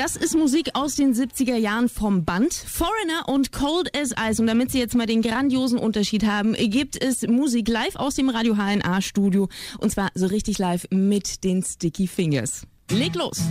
Das 0.00 0.16
ist 0.16 0.34
Musik 0.34 0.70
aus 0.72 0.94
den 0.94 1.12
70er 1.12 1.56
Jahren 1.56 1.90
vom 1.90 2.24
Band 2.24 2.54
Foreigner 2.54 3.28
und 3.28 3.52
Cold 3.52 3.94
as 3.94 4.14
Ice. 4.18 4.40
Und 4.40 4.46
damit 4.46 4.70
Sie 4.70 4.78
jetzt 4.78 4.94
mal 4.94 5.04
den 5.04 5.20
grandiosen 5.20 5.78
Unterschied 5.78 6.24
haben, 6.24 6.54
gibt 6.54 6.96
es 7.04 7.26
Musik 7.26 7.68
live 7.68 7.96
aus 7.96 8.14
dem 8.14 8.30
Radio 8.30 8.54
HNA 8.54 9.02
Studio. 9.02 9.50
Und 9.78 9.90
zwar 9.90 10.08
so 10.14 10.24
richtig 10.24 10.56
live 10.56 10.86
mit 10.90 11.44
den 11.44 11.62
Sticky 11.62 12.06
Fingers. 12.06 12.66
Leg 12.90 13.14
los! 13.14 13.42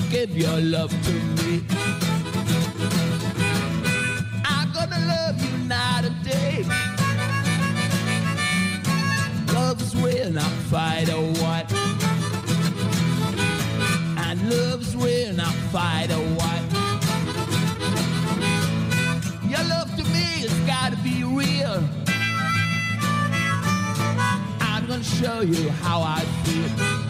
Give 0.00 0.36
your 0.36 0.60
love 0.60 0.90
to 0.90 1.12
me. 1.12 1.62
I'm 4.44 4.72
gonna 4.72 4.98
love 5.06 5.42
you 5.44 5.56
night 5.66 6.04
and 6.04 6.24
day. 6.24 6.64
Love's 9.52 9.94
real, 9.96 10.30
not 10.30 10.50
fight 10.70 11.08
or 11.10 11.24
what. 11.42 11.70
And 14.18 14.48
love's 14.48 14.96
real, 14.96 15.32
not 15.34 15.54
fight 15.72 16.10
or 16.10 16.24
what. 16.38 16.62
Your 19.50 19.64
love 19.68 19.90
to 19.96 20.04
me 20.04 20.46
has 20.46 20.58
gotta 20.60 20.96
be 21.02 21.24
real. 21.24 21.82
I'm 24.60 24.86
gonna 24.86 25.02
show 25.02 25.40
you 25.40 25.70
how 25.70 26.00
I 26.02 26.20
feel. 26.44 27.01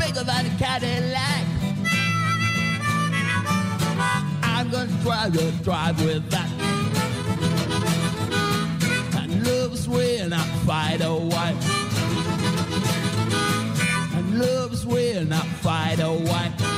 Bigger 0.00 0.24
than 0.24 0.46
a 0.46 0.50
Cadillac. 0.58 1.44
I'm 4.42 4.70
gonna 4.70 5.02
drive 5.02 5.34
your 5.34 5.50
drive 5.62 6.02
with 6.02 6.30
that. 6.30 6.50
And 9.18 9.46
love's 9.46 9.86
real, 9.86 10.28
not 10.28 10.46
fight 10.66 11.02
or 11.02 11.20
what. 11.20 11.54
And 14.16 14.38
love's 14.38 14.86
real, 14.86 15.24
not 15.24 15.46
fight 15.64 16.00
or 16.00 16.16
what. 16.18 16.69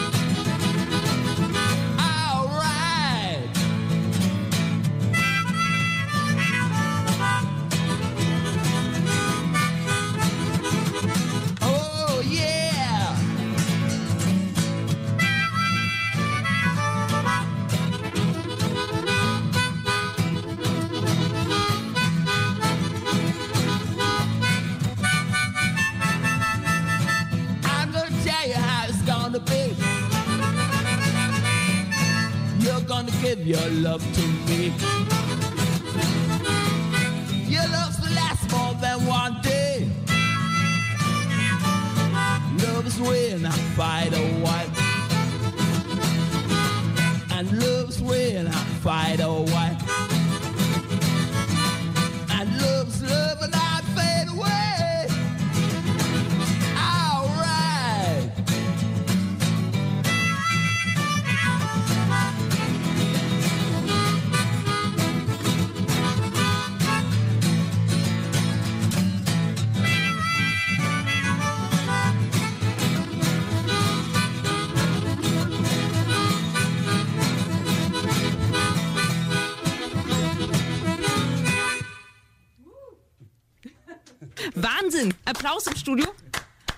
Applaus 85.32 85.66
im 85.66 85.76
Studio. 85.76 86.06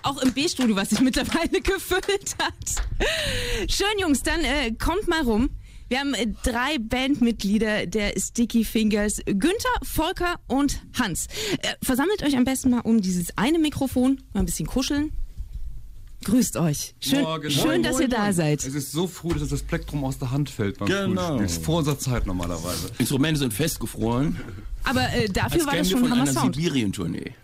Auch 0.03 0.21
im 0.21 0.31
B-Studio, 0.33 0.75
was 0.77 0.89
sich 0.91 1.01
mittlerweile 1.01 1.49
gefüllt 1.61 2.35
hat. 2.39 2.53
Schön, 3.69 3.99
Jungs, 3.99 4.23
dann 4.23 4.41
äh, 4.45 4.71
kommt 4.73 5.07
mal 5.07 5.23
rum. 5.23 5.49
Wir 5.89 5.99
haben 5.99 6.13
äh, 6.13 6.27
drei 6.43 6.77
Bandmitglieder 6.79 7.85
der 7.85 8.13
Sticky 8.17 8.63
Fingers. 8.63 9.17
Günther, 9.25 9.69
Volker 9.83 10.35
und 10.47 10.81
Hans. 10.97 11.27
Äh, 11.61 11.73
versammelt 11.83 12.23
euch 12.23 12.37
am 12.37 12.45
besten 12.45 12.69
mal 12.69 12.79
um 12.81 13.01
dieses 13.01 13.37
eine 13.37 13.59
Mikrofon, 13.59 14.21
mal 14.33 14.39
ein 14.41 14.45
bisschen 14.45 14.67
kuscheln. 14.67 15.11
Grüßt 16.23 16.57
euch. 16.57 16.95
Schön, 17.01 17.21
Morgen. 17.21 17.51
schön 17.51 17.65
Moin, 17.65 17.83
dass 17.83 17.93
moin, 17.93 18.01
ihr 18.03 18.09
da 18.09 18.21
moin. 18.23 18.33
seid. 18.33 18.65
Es 18.65 18.73
ist 18.73 18.91
so 18.93 19.05
früh, 19.07 19.37
dass 19.37 19.49
das 19.49 19.63
Plektrum 19.63 20.03
aus 20.05 20.17
der 20.17 20.31
Hand 20.31 20.49
fällt 20.49 20.79
beim 20.79 20.87
Genau. 20.87 21.21
Frühspiel. 21.37 21.43
Das 21.43 21.51
ist 21.57 21.65
vor 21.65 21.77
unserer 21.79 21.99
Zeit 21.99 22.25
normalerweise. 22.25 22.89
Instrumente 22.99 23.39
sind 23.39 23.53
festgefroren. 23.53 24.39
Aber 24.85 25.01
äh, 25.13 25.27
dafür 25.27 25.61
Als 25.61 25.67
war 25.67 25.75
das 25.75 25.89
schon 25.89 26.07
von 26.07 26.13
einer. 26.13 26.25
Sibirien-Tournee. 26.25 27.31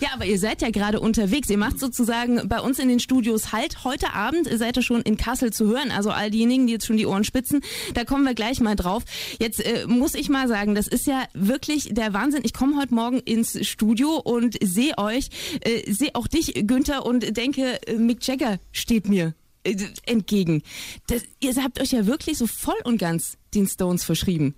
Ja, 0.00 0.10
aber 0.14 0.26
ihr 0.26 0.38
seid 0.38 0.62
ja 0.62 0.70
gerade 0.70 1.00
unterwegs. 1.00 1.48
Ihr 1.50 1.58
macht 1.58 1.80
sozusagen 1.80 2.48
bei 2.48 2.60
uns 2.60 2.78
in 2.78 2.88
den 2.88 3.00
Studios 3.00 3.52
halt. 3.52 3.84
Heute 3.84 4.12
Abend 4.12 4.48
seid 4.52 4.76
ihr 4.76 4.82
schon 4.82 5.02
in 5.02 5.16
Kassel 5.16 5.52
zu 5.52 5.66
hören. 5.66 5.90
Also 5.90 6.10
all 6.10 6.30
diejenigen, 6.30 6.66
die 6.66 6.74
jetzt 6.74 6.86
schon 6.86 6.96
die 6.96 7.06
Ohren 7.06 7.24
spitzen, 7.24 7.62
da 7.94 8.04
kommen 8.04 8.24
wir 8.24 8.34
gleich 8.34 8.60
mal 8.60 8.76
drauf. 8.76 9.02
Jetzt 9.40 9.64
äh, 9.64 9.86
muss 9.86 10.14
ich 10.14 10.28
mal 10.28 10.46
sagen, 10.46 10.74
das 10.74 10.88
ist 10.88 11.06
ja 11.06 11.24
wirklich 11.34 11.90
der 11.92 12.12
Wahnsinn. 12.12 12.42
Ich 12.44 12.52
komme 12.52 12.76
heute 12.76 12.94
Morgen 12.94 13.18
ins 13.20 13.66
Studio 13.66 14.16
und 14.16 14.56
sehe 14.62 14.96
euch, 14.98 15.30
äh, 15.60 15.90
sehe 15.90 16.14
auch 16.14 16.28
dich, 16.28 16.54
Günther, 16.66 17.04
und 17.04 17.36
denke, 17.36 17.80
äh, 17.86 17.94
Mick 17.94 18.26
Jagger 18.26 18.58
steht 18.72 19.08
mir 19.08 19.34
äh, 19.64 19.76
entgegen. 20.06 20.62
Das, 21.08 21.22
ihr 21.40 21.54
habt 21.56 21.80
euch 21.80 21.92
ja 21.92 22.06
wirklich 22.06 22.38
so 22.38 22.46
voll 22.46 22.78
und 22.84 22.98
ganz 22.98 23.36
den 23.54 23.66
Stones 23.66 24.04
verschrieben. 24.04 24.54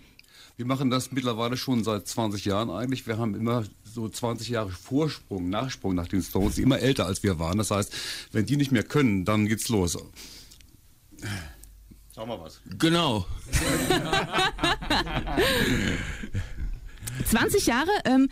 Wir 0.61 0.67
machen 0.67 0.91
das 0.91 1.11
mittlerweile 1.11 1.57
schon 1.57 1.85
seit 1.85 2.07
20 2.07 2.45
Jahren 2.45 2.69
eigentlich. 2.69 3.07
Wir 3.07 3.17
haben 3.17 3.35
immer 3.35 3.65
so 3.83 4.11
20 4.11 4.51
Jahre 4.51 4.69
Vorsprung, 4.69 5.49
Nachsprung 5.49 5.95
nach 5.95 6.07
den 6.07 6.21
Stones, 6.21 6.57
die 6.57 6.61
immer 6.61 6.81
älter 6.81 7.07
als 7.07 7.23
wir 7.23 7.39
waren. 7.39 7.57
Das 7.57 7.71
heißt, 7.71 7.97
wenn 8.33 8.45
die 8.45 8.59
nicht 8.59 8.71
mehr 8.71 8.83
können, 8.83 9.25
dann 9.25 9.47
geht's 9.47 9.71
los. 9.71 9.97
Sag 12.15 12.27
mal 12.27 12.39
was. 12.39 12.61
Genau. 12.79 13.25
20 17.25 17.67
Jahre, 17.67 17.93
ähm, 18.05 18.29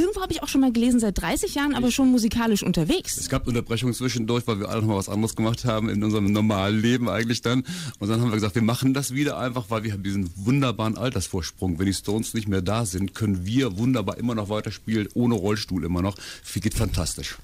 irgendwo 0.00 0.22
habe 0.22 0.32
ich 0.32 0.42
auch 0.42 0.48
schon 0.48 0.60
mal 0.62 0.72
gelesen, 0.72 0.98
seit 1.00 1.20
30 1.20 1.54
Jahren, 1.54 1.74
aber 1.74 1.90
schon 1.90 2.10
musikalisch 2.10 2.62
unterwegs. 2.62 3.16
Es 3.16 3.28
gab 3.28 3.46
Unterbrechungen 3.46 3.94
zwischendurch, 3.94 4.46
weil 4.46 4.58
wir 4.58 4.68
alle 4.68 4.80
noch 4.80 4.88
mal 4.88 4.96
was 4.96 5.08
anderes 5.08 5.36
gemacht 5.36 5.64
haben 5.64 5.88
in 5.88 6.02
unserem 6.02 6.32
normalen 6.32 6.80
Leben 6.80 7.08
eigentlich 7.08 7.42
dann. 7.42 7.64
Und 7.98 8.08
dann 8.08 8.20
haben 8.20 8.28
wir 8.28 8.34
gesagt, 8.34 8.54
wir 8.54 8.62
machen 8.62 8.94
das 8.94 9.14
wieder 9.14 9.38
einfach, 9.38 9.66
weil 9.68 9.84
wir 9.84 9.92
haben 9.92 10.02
diesen 10.02 10.30
wunderbaren 10.36 10.96
Altersvorsprung. 10.96 11.78
Wenn 11.78 11.86
die 11.86 11.94
Stones 11.94 12.34
nicht 12.34 12.48
mehr 12.48 12.62
da 12.62 12.86
sind, 12.86 13.14
können 13.14 13.46
wir 13.46 13.78
wunderbar 13.78 14.18
immer 14.18 14.34
noch 14.34 14.48
weiterspielen, 14.48 15.08
ohne 15.14 15.34
Rollstuhl 15.34 15.84
immer 15.84 16.02
noch. 16.02 16.16
Geht 16.60 16.74
fantastisch. 16.74 17.38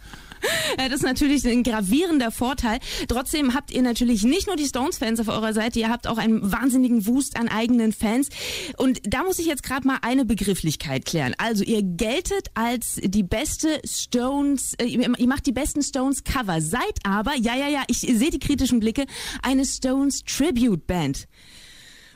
Ja, 0.79 0.89
Das 0.97 1.01
ist 1.01 1.03
natürlich 1.03 1.47
ein 1.47 1.63
gravierender 1.63 2.31
Vorteil. 2.31 2.79
Trotzdem 3.09 3.55
habt 3.55 3.71
ihr 3.71 3.83
natürlich 3.83 4.25
nicht 4.25 4.47
nur 4.47 4.57
die 4.57 4.65
Stones-Fans 4.65 5.21
auf 5.21 5.29
eurer 5.29 5.53
Seite, 5.53 5.79
ihr 5.79 5.89
habt 5.89 6.07
auch 6.07 6.19
einen 6.19 6.53
wahnsinnigen 6.53 7.07
Wust 7.07 7.37
an 7.39 7.49
eigenen 7.49 7.93
Fans. 7.93 8.29
Und 8.77 9.01
da 9.05 9.23
muss 9.25 9.39
ich 9.39 9.47
jetzt 9.47 9.63
gerade 9.63 9.87
mal 9.87 9.99
eine 10.03 10.25
Begrifflichkeit 10.25 11.05
klären. 11.05 11.35
Also 11.39 11.65
ihr 11.65 11.83
geltet 11.83 12.49
als 12.55 13.01
die 13.03 13.23
beste 13.23 13.81
Stones, 13.85 14.75
äh, 14.75 14.87
ihr 14.87 15.29
macht 15.29 15.47
die 15.47 15.53
besten 15.53 15.83
Stones-Cover, 15.83 16.61
seid 16.61 16.99
aber, 17.05 17.35
ja, 17.37 17.57
ja, 17.57 17.69
ja, 17.69 17.83
ich 17.89 17.99
sehe 17.99 18.31
die 18.31 18.39
kritischen 18.39 18.81
Blicke, 18.81 19.07
eine 19.43 19.65
Stones-Tribute-Band. 19.65 21.27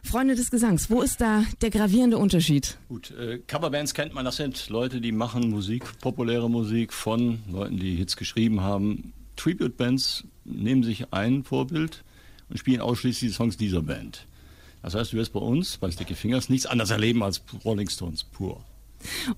Freunde 0.03 0.35
des 0.35 0.51
Gesangs, 0.51 0.91
wo 0.91 1.03
ist 1.03 1.21
da 1.21 1.45
der 1.61 1.71
gravierende 1.71 2.19
Unterschied? 2.19 2.79
Gut, 2.89 3.13
äh, 3.13 3.39
Coverbands 3.47 3.95
kennt 3.95 4.15
man, 4.15 4.25
das 4.25 4.37
sind 4.37 4.69
Leute, 4.69 5.01
die 5.01 5.13
machen 5.13 5.51
Musik, 5.51 5.85
populäre 6.01 6.51
Musik 6.51 6.93
von 6.93 7.41
Leuten, 7.51 7.79
die 7.79 7.97
Hits 7.97 8.17
geschrieben 8.17 8.61
haben. 8.61 9.13
Tribute-Bands 9.37 10.25
nehmen 10.45 10.83
sich 10.83 11.13
ein 11.13 11.45
Vorbild 11.45 12.03
und 12.49 12.59
spielen 12.59 12.81
ausschließlich 12.81 13.31
die 13.31 13.35
Songs 13.35 13.57
dieser 13.57 13.83
Band. 13.83 14.27
Das 14.83 14.95
heißt, 14.95 15.13
du 15.13 15.19
wirst 15.19 15.33
bei 15.33 15.41
uns, 15.41 15.77
bei 15.77 15.91
Sticky 15.91 16.15
Fingers, 16.15 16.49
nichts 16.49 16.67
anderes 16.67 16.91
erleben 16.91 17.23
als 17.23 17.43
Rolling 17.65 17.89
Stones 17.89 18.25
pur. 18.25 18.65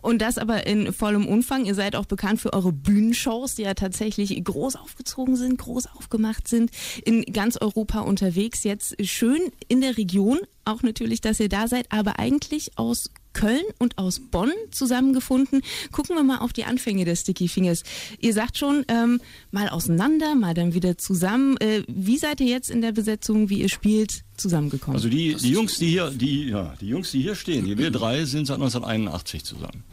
Und 0.01 0.23
das 0.23 0.39
aber 0.39 0.67
in 0.67 0.93
vollem 0.93 1.27
Umfang. 1.27 1.65
Ihr 1.65 1.75
seid 1.75 1.97
auch 1.97 2.07
bekannt 2.07 2.41
für 2.41 2.53
eure 2.53 2.73
Bühnenshows, 2.73 3.55
die 3.55 3.63
ja 3.63 3.75
tatsächlich 3.75 4.43
groß 4.43 4.77
aufgezogen 4.77 5.37
sind, 5.37 5.59
groß 5.59 5.87
aufgemacht 5.97 6.49
sind, 6.49 6.71
in 7.05 7.23
ganz 7.25 7.57
Europa 7.57 8.01
unterwegs. 8.01 8.65
Jetzt 8.65 8.97
schön 9.07 9.41
in 9.69 9.81
der 9.81 9.97
Region, 9.97 10.39
auch 10.65 10.83
natürlich, 10.83 11.21
dass 11.21 11.41
ihr 11.41 11.49
da 11.49 11.69
seid, 11.69 11.87
aber 11.91 12.19
eigentlich 12.19 12.79
aus 12.79 13.11
Köln 13.33 13.65
und 13.79 13.99
aus 13.99 14.21
Bonn 14.21 14.53
zusammengefunden. 14.71 15.63
Gucken 15.91 16.17
wir 16.17 16.23
mal 16.23 16.39
auf 16.39 16.53
die 16.53 16.65
Anfänge 16.65 17.05
des 17.05 17.21
Sticky 17.21 17.49
Fingers. 17.49 17.83
Ihr 18.21 18.33
sagt 18.33 18.59
schon, 18.59 18.85
ähm, 18.89 19.21
mal 19.51 19.69
auseinander, 19.69 20.35
mal 20.35 20.55
dann 20.55 20.75
wieder 20.75 20.99
zusammen. 20.99 21.57
Äh, 21.59 21.83
wie 21.89 22.19
seid 22.19 22.41
ihr 22.41 22.49
jetzt 22.49 22.71
in 22.71 22.83
der 22.83 22.93
Besetzung, 22.93 23.49
wie 23.49 23.61
ihr 23.61 23.69
spielt, 23.69 24.23
zusammengekommen? 24.37 24.97
Also 24.97 25.09
die, 25.09 25.35
die 25.35 25.51
Jungs, 25.51 25.79
die 25.79 25.91
hier, 25.91 26.11
die, 26.11 26.49
ja, 26.49 26.75
die 26.81 26.89
Jungs, 26.89 27.11
die 27.11 27.23
hier 27.23 27.35
stehen, 27.35 27.65
die 27.65 27.79
wir 27.79 27.91
drei 27.91 28.25
sind 28.25 28.47
seit 28.47 28.57
1981 28.57 29.45
zusammen. 29.45 29.85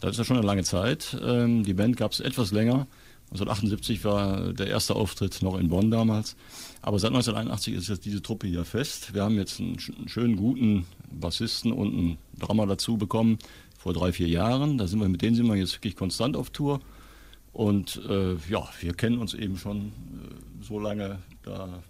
Das 0.00 0.12
ist 0.12 0.18
ja 0.18 0.24
schon 0.24 0.36
eine 0.36 0.46
lange 0.46 0.64
Zeit. 0.64 1.16
Ähm, 1.22 1.64
die 1.64 1.74
Band 1.74 1.96
gab 1.96 2.12
es 2.12 2.20
etwas 2.20 2.52
länger. 2.52 2.86
1978 3.30 4.04
war 4.04 4.54
der 4.54 4.68
erste 4.68 4.96
Auftritt 4.96 5.42
noch 5.42 5.58
in 5.58 5.68
Bonn 5.68 5.90
damals. 5.90 6.34
Aber 6.80 6.98
seit 6.98 7.10
1981 7.10 7.74
ist 7.74 7.88
jetzt 7.88 8.04
diese 8.06 8.22
Truppe 8.22 8.46
hier 8.46 8.64
fest. 8.64 9.12
Wir 9.12 9.22
haben 9.22 9.36
jetzt 9.36 9.60
einen, 9.60 9.76
einen 9.98 10.08
schönen, 10.08 10.36
guten 10.36 10.86
Bassisten 11.12 11.72
und 11.72 11.88
einen 11.88 12.18
Drummer 12.38 12.66
dazu 12.66 12.96
bekommen 12.96 13.38
vor 13.78 13.92
drei, 13.92 14.12
vier 14.12 14.28
Jahren. 14.28 14.78
Da 14.78 14.86
sind 14.86 15.00
wir, 15.00 15.08
mit 15.08 15.22
denen 15.22 15.36
sind 15.36 15.46
wir 15.46 15.56
jetzt 15.56 15.74
wirklich 15.74 15.96
konstant 15.96 16.36
auf 16.36 16.50
Tour. 16.50 16.80
Und 17.52 18.00
äh, 18.08 18.34
ja, 18.48 18.68
wir 18.80 18.94
kennen 18.94 19.18
uns 19.18 19.34
eben 19.34 19.56
schon 19.56 19.86
äh, 19.86 20.64
so 20.64 20.78
lange. 20.78 21.18
Da 21.42 21.82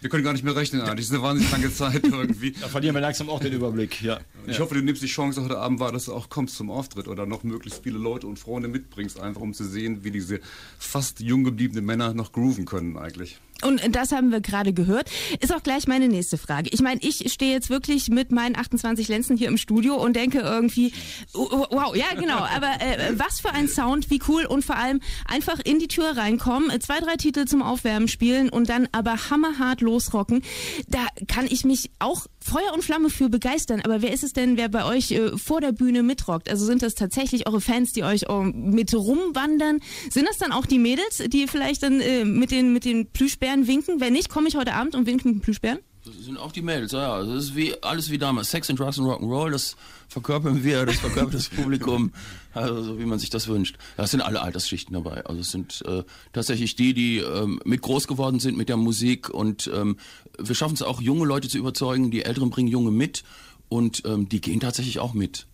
Wir 0.00 0.10
können 0.10 0.24
gar 0.24 0.32
nicht 0.32 0.44
mehr 0.44 0.56
rechnen 0.56 0.80
eigentlich. 0.80 1.06
Das 1.06 1.06
ist 1.06 1.12
eine 1.12 1.22
wahnsinnig 1.22 1.52
lange 1.52 1.72
Zeit 1.72 2.04
irgendwie. 2.04 2.52
Da 2.52 2.68
verlieren 2.68 2.94
wir 2.94 3.00
langsam 3.00 3.28
auch 3.28 3.40
den 3.40 3.52
Überblick, 3.52 4.02
ja. 4.02 4.18
Ich 4.46 4.60
hoffe, 4.60 4.74
du 4.74 4.82
nimmst 4.82 5.02
die 5.02 5.06
Chance 5.06 5.42
heute 5.42 5.58
Abend 5.58 5.78
wahr, 5.80 5.92
dass 5.92 6.06
du 6.06 6.14
auch 6.14 6.28
kommst 6.30 6.56
zum 6.56 6.70
Auftritt 6.70 7.06
oder 7.06 7.26
noch 7.26 7.44
möglichst 7.44 7.82
viele 7.82 7.98
Leute 7.98 8.26
und 8.26 8.38
Freunde 8.38 8.68
mitbringst, 8.68 9.20
einfach 9.20 9.40
um 9.40 9.52
zu 9.54 9.64
sehen, 9.64 10.04
wie 10.04 10.10
diese 10.10 10.40
fast 10.78 11.20
jung 11.20 11.44
gebliebenen 11.44 11.84
Männer 11.84 12.14
noch 12.14 12.32
grooven 12.32 12.64
können 12.64 12.96
eigentlich. 12.96 13.38
Und 13.62 13.80
das 13.94 14.12
haben 14.12 14.30
wir 14.30 14.40
gerade 14.40 14.72
gehört. 14.72 15.10
Ist 15.40 15.54
auch 15.54 15.62
gleich 15.62 15.86
meine 15.86 16.08
nächste 16.08 16.38
Frage. 16.38 16.70
Ich 16.72 16.80
meine, 16.80 17.00
ich 17.02 17.32
stehe 17.32 17.52
jetzt 17.52 17.70
wirklich 17.70 18.08
mit 18.08 18.30
meinen 18.30 18.56
28 18.56 19.08
Lenzen 19.08 19.36
hier 19.36 19.48
im 19.48 19.56
Studio 19.56 19.94
und 19.94 20.14
denke 20.14 20.40
irgendwie, 20.40 20.92
oh, 21.34 21.48
oh, 21.50 21.66
wow, 21.70 21.96
ja 21.96 22.06
genau, 22.18 22.38
aber 22.38 22.80
äh, 22.80 23.18
was 23.18 23.40
für 23.40 23.50
ein 23.50 23.68
Sound, 23.68 24.10
wie 24.10 24.20
cool 24.28 24.44
und 24.46 24.64
vor 24.64 24.76
allem 24.76 25.00
einfach 25.26 25.58
in 25.64 25.78
die 25.78 25.88
Tür 25.88 26.16
reinkommen, 26.16 26.70
zwei, 26.80 27.00
drei 27.00 27.16
Titel 27.16 27.46
zum 27.46 27.62
Aufwärmen 27.62 28.08
spielen 28.08 28.48
und 28.48 28.68
dann 28.68 28.88
aber 28.92 29.30
hammerhart 29.30 29.80
losrocken. 29.80 30.42
Da 30.88 31.06
kann 31.26 31.46
ich 31.46 31.64
mich 31.64 31.90
auch 31.98 32.26
Feuer 32.48 32.72
und 32.72 32.82
Flamme 32.82 33.10
für 33.10 33.28
begeistern. 33.28 33.82
Aber 33.84 34.00
wer 34.00 34.12
ist 34.12 34.24
es 34.24 34.32
denn, 34.32 34.56
wer 34.56 34.70
bei 34.70 34.84
euch 34.84 35.10
äh, 35.10 35.36
vor 35.36 35.60
der 35.60 35.72
Bühne 35.72 36.02
mitrockt? 36.02 36.48
Also 36.48 36.64
sind 36.64 36.82
das 36.82 36.94
tatsächlich 36.94 37.46
eure 37.46 37.60
Fans, 37.60 37.92
die 37.92 38.04
euch 38.04 38.22
äh, 38.22 38.42
mit 38.42 38.94
rumwandern? 38.94 39.80
Sind 40.10 40.26
das 40.26 40.38
dann 40.38 40.52
auch 40.52 40.64
die 40.64 40.78
Mädels, 40.78 41.22
die 41.26 41.46
vielleicht 41.46 41.82
dann 41.82 42.00
äh, 42.00 42.24
mit 42.24 42.50
den, 42.50 42.72
mit 42.72 42.86
den 42.86 43.10
Plüschbären 43.10 43.66
winken? 43.66 44.00
Wenn 44.00 44.14
nicht, 44.14 44.30
komme 44.30 44.48
ich 44.48 44.56
heute 44.56 44.72
Abend 44.72 44.94
und 44.94 45.06
winke 45.06 45.28
mit 45.28 45.36
den 45.36 45.42
Plüschbären? 45.42 45.78
Das 46.16 46.24
sind 46.24 46.38
auch 46.38 46.52
die 46.52 46.62
Mädels, 46.62 46.92
ja. 46.92 47.22
Das 47.22 47.44
ist 47.44 47.56
wie 47.56 47.80
alles 47.82 48.10
wie 48.10 48.18
damals. 48.18 48.50
Sex 48.50 48.70
and 48.70 48.78
Drugs 48.78 48.98
and 48.98 49.08
Rock'n'Roll, 49.08 49.50
das 49.50 49.76
verkörpern 50.08 50.62
wir, 50.64 50.86
das 50.86 50.96
verkörpert 50.96 51.34
das 51.34 51.48
Publikum, 51.48 52.12
also 52.54 52.82
so 52.82 52.98
wie 52.98 53.04
man 53.04 53.18
sich 53.18 53.30
das 53.30 53.48
wünscht. 53.48 53.76
Das 53.96 54.10
sind 54.10 54.20
alle 54.20 54.40
Altersschichten 54.40 54.94
dabei. 54.94 55.26
Also 55.26 55.40
es 55.40 55.50
sind 55.50 55.82
äh, 55.86 56.04
tatsächlich 56.32 56.76
die, 56.76 56.94
die 56.94 57.18
ähm, 57.18 57.60
mit 57.64 57.82
groß 57.82 58.06
geworden 58.06 58.40
sind 58.40 58.56
mit 58.56 58.68
der 58.68 58.76
Musik 58.76 59.28
und 59.28 59.70
ähm, 59.74 59.96
wir 60.38 60.54
schaffen 60.54 60.74
es 60.74 60.82
auch, 60.82 61.00
junge 61.00 61.26
Leute 61.26 61.48
zu 61.48 61.58
überzeugen. 61.58 62.10
Die 62.10 62.24
Älteren 62.24 62.50
bringen 62.50 62.68
Junge 62.68 62.90
mit 62.90 63.24
und 63.68 64.02
ähm, 64.06 64.28
die 64.28 64.40
gehen 64.40 64.60
tatsächlich 64.60 65.00
auch 65.00 65.14
mit 65.14 65.47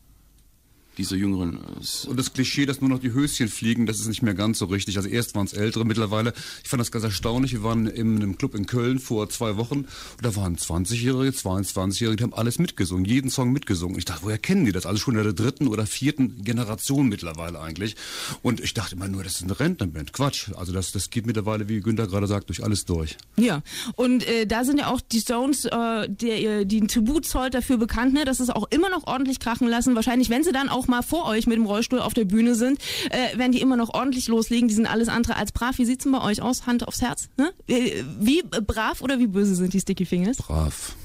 diese 0.98 1.16
Jüngeren. 1.16 1.58
Es- 1.80 2.04
Und 2.04 2.18
das 2.18 2.32
Klischee, 2.32 2.66
dass 2.66 2.80
nur 2.80 2.90
noch 2.90 2.98
die 2.98 3.12
Höschen 3.12 3.48
fliegen, 3.48 3.86
das 3.86 4.00
ist 4.00 4.08
nicht 4.08 4.22
mehr 4.22 4.34
ganz 4.34 4.58
so 4.58 4.66
richtig. 4.66 4.96
Also 4.96 5.08
erst 5.08 5.34
waren 5.34 5.46
es 5.46 5.52
Ältere, 5.52 5.84
mittlerweile, 5.84 6.32
ich 6.62 6.68
fand 6.68 6.80
das 6.80 6.90
ganz 6.92 7.04
erstaunlich, 7.04 7.52
wir 7.52 7.62
waren 7.62 7.86
in 7.86 8.16
einem 8.16 8.36
Club 8.38 8.54
in 8.54 8.66
Köln 8.66 8.98
vor 8.98 9.28
zwei 9.28 9.56
Wochen 9.56 9.78
und 9.80 9.88
da 10.22 10.34
waren 10.36 10.56
20-Jährige, 10.56 11.30
22-Jährige, 11.36 12.16
die 12.16 12.22
haben 12.24 12.34
alles 12.34 12.58
mitgesungen, 12.58 13.04
jeden 13.04 13.30
Song 13.30 13.52
mitgesungen. 13.52 13.94
Und 13.94 13.98
ich 13.98 14.04
dachte, 14.04 14.22
woher 14.24 14.38
kennen 14.38 14.64
die 14.64 14.72
das? 14.72 14.86
Also 14.86 14.98
schon 14.98 15.16
in 15.16 15.22
der 15.24 15.32
dritten 15.32 15.68
oder 15.68 15.86
vierten 15.86 16.42
Generation 16.44 17.08
mittlerweile 17.08 17.60
eigentlich. 17.60 17.96
Und 18.42 18.60
ich 18.60 18.74
dachte 18.74 18.94
immer 18.96 19.08
nur, 19.08 19.22
das 19.24 19.36
ist 19.36 19.42
eine 19.44 19.58
Rentnerband. 19.58 20.12
Quatsch. 20.12 20.50
Also 20.56 20.72
das, 20.72 20.92
das 20.92 21.10
geht 21.10 21.26
mittlerweile, 21.26 21.68
wie 21.68 21.80
Günther 21.80 22.06
gerade 22.06 22.26
sagt, 22.26 22.48
durch 22.48 22.62
alles 22.62 22.84
durch. 22.84 23.16
Ja, 23.36 23.62
und 23.96 24.26
äh, 24.26 24.46
da 24.46 24.64
sind 24.64 24.78
ja 24.78 24.88
auch 24.92 25.00
die 25.00 25.20
Stones, 25.20 25.64
äh, 25.64 26.08
der, 26.08 26.64
die 26.64 26.80
ein 26.80 26.88
Tribut 26.88 27.26
zollt, 27.26 27.54
dafür 27.54 27.76
bekannt, 27.78 28.14
ne, 28.14 28.24
dass 28.24 28.40
es 28.40 28.50
auch 28.50 28.66
immer 28.70 28.90
noch 28.90 29.06
ordentlich 29.06 29.40
krachen 29.40 29.68
lassen. 29.68 29.94
Wahrscheinlich, 29.94 30.30
wenn 30.30 30.44
sie 30.44 30.52
dann 30.52 30.68
auch 30.68 30.83
mal 30.86 31.02
vor 31.02 31.26
euch 31.26 31.46
mit 31.46 31.56
dem 31.56 31.66
Rollstuhl 31.66 32.00
auf 32.00 32.14
der 32.14 32.24
Bühne 32.24 32.54
sind, 32.54 32.78
äh, 33.10 33.36
werden 33.38 33.52
die 33.52 33.60
immer 33.60 33.76
noch 33.76 33.92
ordentlich 33.94 34.28
loslegen. 34.28 34.68
Die 34.68 34.74
sind 34.74 34.86
alles 34.86 35.08
andere 35.08 35.36
als 35.36 35.52
brav. 35.52 35.78
Wie 35.78 35.84
sieht's 35.84 36.04
denn 36.04 36.12
bei 36.12 36.22
euch 36.22 36.42
aus? 36.42 36.66
Hand 36.66 36.86
aufs 36.86 37.02
Herz. 37.02 37.28
Ne? 37.36 37.52
Äh, 37.66 38.02
Wie 38.20 38.42
brav 38.42 39.00
oder 39.00 39.18
wie 39.18 39.26
böse 39.26 39.54
sind 39.54 39.72
die 39.72 39.80
Sticky 39.80 40.04
Fingers? 40.04 40.38
Brav. 40.38 40.96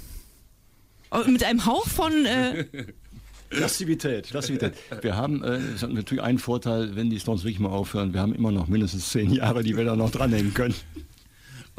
Oh, 1.12 1.24
Mit 1.28 1.44
einem 1.44 1.66
Hauch 1.66 1.88
von... 1.88 2.26
Äh, 2.26 2.66
Lastivität, 3.52 4.32
Lastivität. 4.32 4.74
Wir 5.02 5.16
haben 5.16 5.44
äh, 5.44 5.58
es 5.74 5.82
hat 5.82 5.92
natürlich 5.92 6.24
einen 6.24 6.38
Vorteil, 6.38 6.96
wenn 6.96 7.10
die 7.10 7.20
Stones 7.20 7.44
wirklich 7.44 7.60
mal 7.60 7.70
aufhören, 7.70 8.14
wir 8.14 8.22
haben 8.22 8.36
immer 8.36 8.52
noch 8.52 8.68
mindestens 8.68 9.10
zehn 9.10 9.32
Jahre, 9.34 9.64
die 9.64 9.76
wir 9.76 9.86
da 9.86 9.96
noch 9.96 10.12
dranhängen 10.12 10.54
können. 10.54 10.76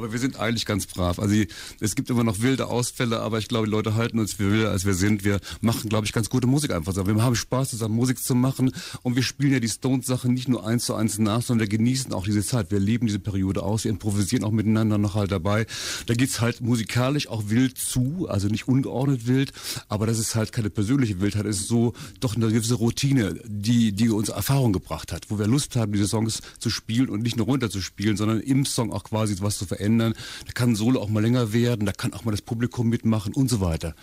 Aber 0.01 0.13
wir 0.13 0.19
sind 0.19 0.41
eigentlich 0.41 0.65
ganz 0.65 0.87
brav. 0.87 1.19
Also 1.19 1.35
es 1.79 1.95
gibt 1.95 2.09
immer 2.09 2.25
noch 2.25 2.41
wilde 2.41 2.69
Ausfälle, 2.69 3.21
aber 3.21 3.37
ich 3.37 3.49
glaube, 3.49 3.67
die 3.67 3.71
Leute 3.71 3.97
halten 3.97 4.19
uns 4.19 4.33
für 4.33 4.51
wilder, 4.51 4.71
als 4.71 4.87
wir 4.87 4.95
sind. 4.95 5.25
Wir 5.25 5.41
machen, 5.61 5.91
glaube 5.91 6.07
ich, 6.07 6.15
ganz 6.15 6.31
gute 6.31 6.47
Musik 6.47 6.73
einfach. 6.73 6.97
Wir 6.97 7.23
haben 7.23 7.37
Spaß, 7.37 7.69
zusammen 7.69 7.97
Musik 7.97 8.19
zu 8.19 8.35
machen 8.35 8.73
und 9.03 9.15
wir 9.15 9.23
spielen 9.23 9.53
ja 9.53 9.61
die 9.61 9.69
Stones-Sachen 9.69 10.33
nicht 10.33 10.49
nur 10.49 10.67
eins 10.67 10.87
zu 10.87 10.95
eins 10.95 11.19
nach, 11.19 11.43
sondern 11.43 11.69
wir 11.69 11.79
genießen 11.79 12.15
auch 12.15 12.25
diese 12.25 12.43
Zeit. 12.43 12.71
Wir 12.71 12.81
leben 12.81 13.09
diese 13.09 13.19
Periode 13.19 13.63
aus, 13.63 13.85
wir 13.85 13.91
improvisieren 13.91 14.43
auch 14.43 14.53
miteinander 14.53 14.97
noch 14.97 15.17
halt 15.17 15.33
dabei. 15.33 15.67
Da 16.07 16.15
geht's 16.15 16.41
halt 16.41 16.63
musikalisch 16.63 17.29
auch 17.29 17.51
wild 17.51 17.77
zu, 17.77 18.27
also 18.27 18.49
nicht 18.49 18.69
ungeordnet 18.69 19.27
wild, 19.27 19.53
aber 19.89 20.07
das 20.07 20.19
ist 20.19 20.35
halt 20.35 20.51
keine 20.53 20.71
persönliche 20.71 21.21
Wildheit, 21.21 21.45
es 21.45 21.61
ist 21.61 21.69
so 21.69 21.93
doch 22.21 22.37
eine 22.37 22.49
gewisse 22.49 22.77
Routine, 22.77 23.39
die, 23.45 23.93
die 23.93 24.09
uns 24.09 24.31
Erfahrung 24.31 24.73
gebracht 24.73 25.13
hat, 25.13 25.27
wo 25.29 25.39
wir 25.39 25.47
Lust 25.47 25.77
haben, 25.77 25.93
diese 25.93 26.09
Songs 26.09 26.41
zu 26.59 26.71
spielen 26.71 27.11
und 27.11 27.21
nicht 27.21 27.37
nur 27.37 27.45
runterzuspielen, 27.45 28.17
sondern 28.17 28.41
im 28.41 28.65
Song 28.65 28.95
auch 28.95 29.05
quasi 29.05 29.37
was 29.41 29.59
zu 29.59 29.67
verändern. 29.67 29.90
Da 29.99 30.13
kann 30.55 30.71
ein 30.71 30.77
Solo 30.77 31.01
auch 31.01 31.09
mal 31.09 31.21
länger 31.21 31.53
werden, 31.53 31.87
da 31.87 31.93
kann 31.93 32.13
auch 32.13 32.25
mal 32.25 32.31
das 32.31 32.43
Publikum 32.43 32.89
mitmachen 32.89 33.35
und 33.35 33.49
so 33.49 33.61
weiter. 33.61 33.95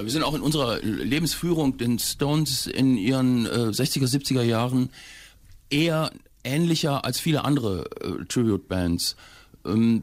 Wir 0.00 0.10
sind 0.10 0.22
auch 0.22 0.34
in 0.34 0.40
unserer 0.40 0.80
Lebensführung 0.80 1.76
den 1.76 1.98
Stones 1.98 2.66
in 2.66 2.96
ihren 2.96 3.46
äh, 3.46 3.70
60er, 3.70 4.06
70er 4.06 4.42
Jahren 4.42 4.90
eher 5.70 6.10
ähnlicher 6.44 7.04
als 7.04 7.18
viele 7.18 7.44
andere 7.44 7.86
äh, 8.00 8.24
Tribute-Bands. 8.26 9.16
Ähm, 9.66 10.02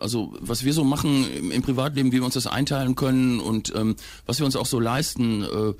also 0.00 0.32
was 0.40 0.64
wir 0.64 0.72
so 0.72 0.82
machen 0.82 1.26
im, 1.50 1.62
Privatleben, 1.62 2.10
wie 2.12 2.16
wir 2.16 2.24
uns 2.24 2.34
das 2.34 2.46
einteilen 2.46 2.94
können 2.94 3.38
und 3.38 3.72
ähm, 3.76 3.96
was 4.26 4.38
wir 4.38 4.46
uns 4.46 4.56
auch 4.56 4.66
so 4.66 4.80
leisten, 4.80 5.42
äh, 5.42 5.74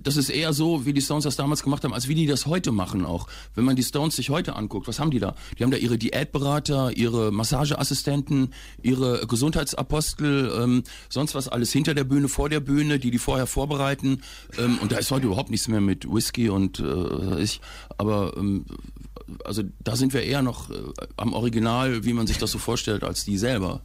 das 0.00 0.16
ist 0.16 0.28
eher 0.28 0.52
so, 0.52 0.84
wie 0.84 0.92
die 0.92 1.00
Stones 1.00 1.24
das 1.24 1.36
damals 1.36 1.62
gemacht 1.62 1.84
haben, 1.84 1.94
als 1.94 2.08
wie 2.08 2.14
die 2.14 2.26
das 2.26 2.46
heute 2.46 2.72
machen 2.72 3.04
auch. 3.04 3.28
Wenn 3.54 3.64
man 3.64 3.76
die 3.76 3.82
Stones 3.82 4.16
sich 4.16 4.30
heute 4.30 4.56
anguckt, 4.56 4.88
was 4.88 4.98
haben 4.98 5.10
die 5.10 5.20
da? 5.20 5.34
Die 5.58 5.62
haben 5.62 5.70
da 5.70 5.76
ihre 5.76 5.98
Diätberater, 5.98 6.96
ihre 6.96 7.30
Massageassistenten, 7.30 8.52
ihre 8.82 9.26
Gesundheitsapostel, 9.26 10.52
ähm, 10.60 10.82
sonst 11.08 11.34
was 11.34 11.48
alles 11.48 11.72
hinter 11.72 11.94
der 11.94 12.04
Bühne, 12.04 12.28
vor 12.28 12.48
der 12.48 12.60
Bühne, 12.60 12.98
die 12.98 13.10
die 13.10 13.18
vorher 13.18 13.46
vorbereiten. 13.46 14.22
Ähm, 14.58 14.78
und 14.82 14.92
da 14.92 14.96
ist 14.96 15.10
heute 15.10 15.26
überhaupt 15.26 15.50
nichts 15.50 15.68
mehr 15.68 15.80
mit 15.80 16.12
Whisky 16.12 16.48
und 16.48 16.80
äh, 16.80 17.40
ich. 17.40 17.60
Aber 17.96 18.34
ähm, 18.36 18.64
also 19.44 19.62
da 19.82 19.96
sind 19.96 20.12
wir 20.14 20.22
eher 20.22 20.42
noch 20.42 20.70
äh, 20.70 20.74
am 21.16 21.32
Original, 21.32 22.04
wie 22.04 22.12
man 22.12 22.26
sich 22.26 22.38
das 22.38 22.50
so 22.50 22.58
vorstellt, 22.58 23.02
als 23.04 23.24
die 23.24 23.38
selber. 23.38 23.82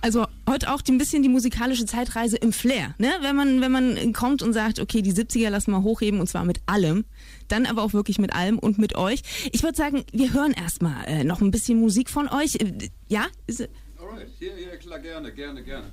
Also 0.00 0.26
heute 0.48 0.72
auch 0.72 0.82
die- 0.82 0.92
ein 0.92 0.98
bisschen 0.98 1.22
die 1.24 1.28
musikalische 1.28 1.84
Zeitreise 1.84 2.36
im 2.36 2.52
Flair, 2.52 2.94
ne? 2.98 3.10
Wenn 3.22 3.34
man 3.34 3.60
wenn 3.60 3.72
man 3.72 4.12
kommt 4.12 4.40
und 4.42 4.52
sagt, 4.52 4.78
okay, 4.78 5.02
die 5.02 5.12
70er 5.12 5.50
lassen 5.50 5.72
wir 5.72 5.82
hochheben 5.82 6.20
und 6.20 6.28
zwar 6.28 6.44
mit 6.44 6.60
allem, 6.66 7.04
dann 7.48 7.66
aber 7.66 7.82
auch 7.82 7.92
wirklich 7.92 8.18
mit 8.20 8.32
allem 8.34 8.58
und 8.58 8.78
mit 8.78 8.94
euch. 8.94 9.22
Ich 9.50 9.64
würde 9.64 9.76
sagen, 9.76 10.04
wir 10.12 10.32
hören 10.32 10.52
erstmal 10.52 11.04
äh, 11.06 11.24
noch 11.24 11.40
ein 11.40 11.50
bisschen 11.50 11.80
Musik 11.80 12.08
von 12.08 12.28
euch. 12.28 12.54
Äh, 12.56 12.72
Ja, 13.08 13.26
Ist- 13.48 13.68
Alright, 13.98 14.28
ja, 14.38 14.48
ja, 14.70 14.76
klar, 14.76 14.98
gerne, 15.00 15.32
gerne, 15.32 15.62
gerne. 15.64 15.86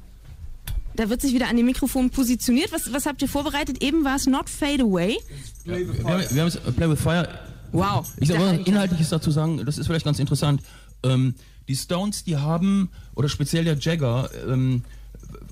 da 0.95 1.09
wird 1.09 1.21
sich 1.21 1.33
wieder 1.33 1.47
an 1.47 1.57
dem 1.57 1.65
Mikrofon 1.65 2.11
positioniert. 2.11 2.71
Was 2.71 2.93
was 2.93 3.07
habt 3.07 3.21
ihr 3.23 3.27
vorbereitet? 3.29 3.81
Eben 3.83 4.03
war 4.03 4.15
es 4.15 4.27
Not 4.27 4.47
Fade 4.49 4.83
Away. 4.83 5.17
Wir 5.65 5.75
haben, 6.03 6.23
wir 6.35 6.41
haben 6.43 6.51
äh, 6.67 6.71
Play 6.71 6.89
with 6.89 7.01
Fire. 7.01 7.27
Wow. 7.71 8.11
Ich 8.17 8.27
sag 8.27 8.37
dachte, 8.37 8.57
mal, 8.57 8.67
inhaltliches 8.67 9.09
dazu 9.09 9.31
sagen, 9.31 9.65
das 9.65 9.77
ist 9.77 9.87
vielleicht 9.87 10.05
ganz 10.05 10.19
interessant. 10.19 10.61
Ähm, 11.03 11.35
die 11.67 11.75
Stones, 11.75 12.23
die 12.23 12.37
haben, 12.37 12.89
oder 13.15 13.29
speziell 13.29 13.63
der 13.63 13.77
Jagger, 13.77 14.29
ähm, 14.47 14.83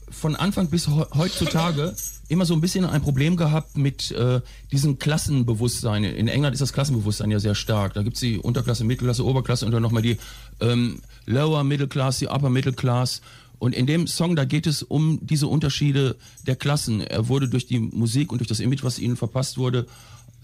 von 0.10 0.36
Anfang 0.36 0.70
bis 0.70 0.88
heutzutage 0.88 1.94
immer 2.30 2.46
so 2.46 2.54
ein 2.54 2.62
bisschen 2.62 2.86
ein 2.86 3.02
Problem 3.02 3.36
gehabt 3.36 3.78
mit 3.78 4.12
äh, 4.12 4.42
diesem 4.72 5.00
Klassenbewusstsein. 5.00 6.04
In 6.04 6.28
England 6.28 6.54
ist 6.54 6.62
das 6.62 6.74
Klassenbewusstsein 6.74 7.30
ja 7.30 7.40
sehr 7.40 7.56
stark. 7.56 7.94
Da 7.94 8.04
gibt's 8.04 8.22
die 8.22 8.38
Unterklasse, 8.38 8.84
Mittelklasse, 8.84 9.26
Oberklasse 9.26 9.66
und 9.66 9.72
dann 9.72 9.84
nochmal 9.84 10.02
die 10.02 10.18
ähm, 10.60 11.02
Lower 11.26 11.64
Middle 11.64 11.88
Class, 11.88 12.20
die 12.20 12.28
Upper 12.28 12.50
Middle 12.50 12.74
Class. 12.74 13.22
Und 13.60 13.76
in 13.76 13.86
dem 13.86 14.08
Song, 14.08 14.36
da 14.36 14.46
geht 14.46 14.68
es 14.68 14.84
um 14.84 15.20
diese 15.22 15.48
Unterschiede 15.48 16.16
der 16.46 16.56
Klassen. 16.56 17.02
Er 17.02 17.28
wurde 17.28 17.50
durch 17.50 17.66
die 17.66 17.80
Musik 17.80 18.32
und 18.32 18.40
durch 18.40 18.48
das 18.48 18.60
Image, 18.60 18.84
was 18.84 19.00
ihnen 19.00 19.18
verpasst 19.18 19.58
wurde, 19.58 19.88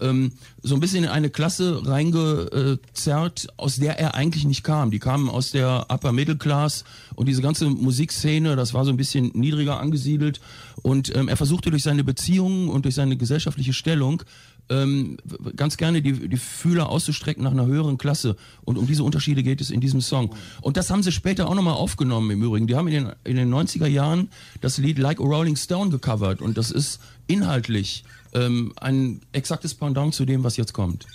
ähm, 0.00 0.32
so 0.62 0.74
ein 0.74 0.80
bisschen 0.80 1.04
in 1.04 1.10
eine 1.10 1.30
Klasse 1.30 1.82
reingezerrt, 1.84 3.48
aus 3.56 3.76
der 3.76 3.98
er 3.98 4.14
eigentlich 4.14 4.44
nicht 4.44 4.64
kam. 4.64 4.90
Die 4.90 4.98
kamen 4.98 5.28
aus 5.28 5.50
der 5.50 5.86
Upper 5.88 6.12
Middle 6.12 6.36
Class 6.36 6.84
und 7.14 7.26
diese 7.26 7.42
ganze 7.42 7.66
Musikszene, 7.68 8.56
das 8.56 8.74
war 8.74 8.84
so 8.84 8.90
ein 8.90 8.96
bisschen 8.96 9.30
niedriger 9.34 9.80
angesiedelt. 9.80 10.40
Und 10.82 11.14
ähm, 11.14 11.28
er 11.28 11.36
versuchte 11.36 11.70
durch 11.70 11.82
seine 11.82 12.04
Beziehungen 12.04 12.68
und 12.68 12.84
durch 12.84 12.94
seine 12.94 13.16
gesellschaftliche 13.16 13.72
Stellung 13.72 14.22
ähm, 14.68 15.18
ganz 15.56 15.76
gerne 15.76 16.02
die, 16.02 16.28
die 16.28 16.36
Fühler 16.36 16.88
auszustrecken 16.88 17.44
nach 17.44 17.52
einer 17.52 17.66
höheren 17.66 17.98
Klasse. 17.98 18.36
Und 18.64 18.78
um 18.78 18.86
diese 18.86 19.04
Unterschiede 19.04 19.42
geht 19.42 19.60
es 19.60 19.70
in 19.70 19.80
diesem 19.80 20.00
Song. 20.00 20.34
Und 20.62 20.76
das 20.76 20.90
haben 20.90 21.02
sie 21.02 21.12
später 21.12 21.48
auch 21.48 21.54
nochmal 21.54 21.74
aufgenommen 21.74 22.30
im 22.30 22.42
Übrigen. 22.42 22.66
Die 22.66 22.74
haben 22.74 22.88
in 22.88 23.04
den, 23.04 23.12
in 23.24 23.36
den 23.36 23.52
90er 23.52 23.86
Jahren 23.86 24.28
das 24.60 24.78
Lied 24.78 24.98
Like 24.98 25.20
a 25.20 25.24
Rolling 25.24 25.56
Stone 25.56 25.90
gecovert. 25.90 26.40
Und 26.40 26.56
das 26.56 26.70
ist 26.70 27.00
inhaltlich 27.26 28.04
ähm, 28.34 28.72
ein 28.76 29.20
exaktes 29.32 29.74
Pendant 29.74 30.14
zu 30.14 30.24
dem, 30.24 30.44
was 30.44 30.56
jetzt 30.56 30.72
kommt. 30.72 31.06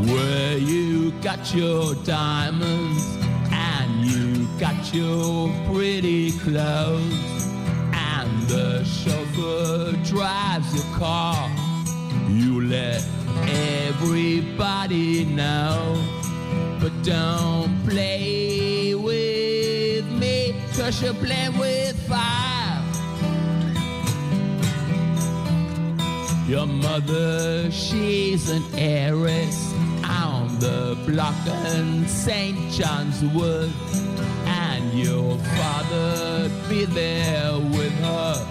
Where 0.00 0.58
you 0.58 1.12
got 1.22 1.54
your 1.54 1.94
diamonds 2.04 3.18
and 3.50 4.04
you 4.04 4.48
got 4.58 4.94
your 4.94 5.50
pretty 5.70 6.32
clothes 6.32 7.46
and 7.92 8.48
the 8.48 8.84
chauffeur 8.84 9.92
drives 10.04 10.74
your 10.74 10.98
car. 10.98 11.50
You 12.30 12.62
let 12.62 13.04
everybody 13.48 15.24
know, 15.24 16.02
but 16.80 16.92
don't 17.02 17.84
play 17.86 18.94
with 18.94 20.04
me, 20.12 20.54
cause 20.76 21.02
you're 21.02 21.14
playing 21.14 21.58
with 21.58 21.96
fire. 22.08 22.48
Your 26.48 26.66
mother, 26.66 27.70
she's 27.70 28.48
an 28.48 28.64
heiress 28.74 29.74
on 30.04 30.58
the 30.60 30.96
block 31.06 31.34
in 31.74 32.08
St. 32.08 32.56
John's 32.72 33.22
Wood. 33.34 33.70
And 34.46 34.92
your 34.94 35.36
father'd 35.36 36.52
be 36.70 36.86
there 36.86 37.52
with 37.58 37.92
her 38.00 38.46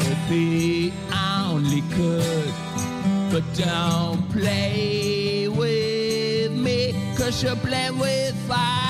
if 0.00 0.28
he 0.28 0.92
only 1.10 1.80
could. 1.92 2.61
But 3.32 3.44
don't 3.54 4.30
play 4.30 5.48
with 5.48 6.52
me, 6.52 6.94
cause 7.16 7.42
you're 7.42 7.56
playing 7.56 7.98
with 7.98 8.34
fire. 8.46 8.81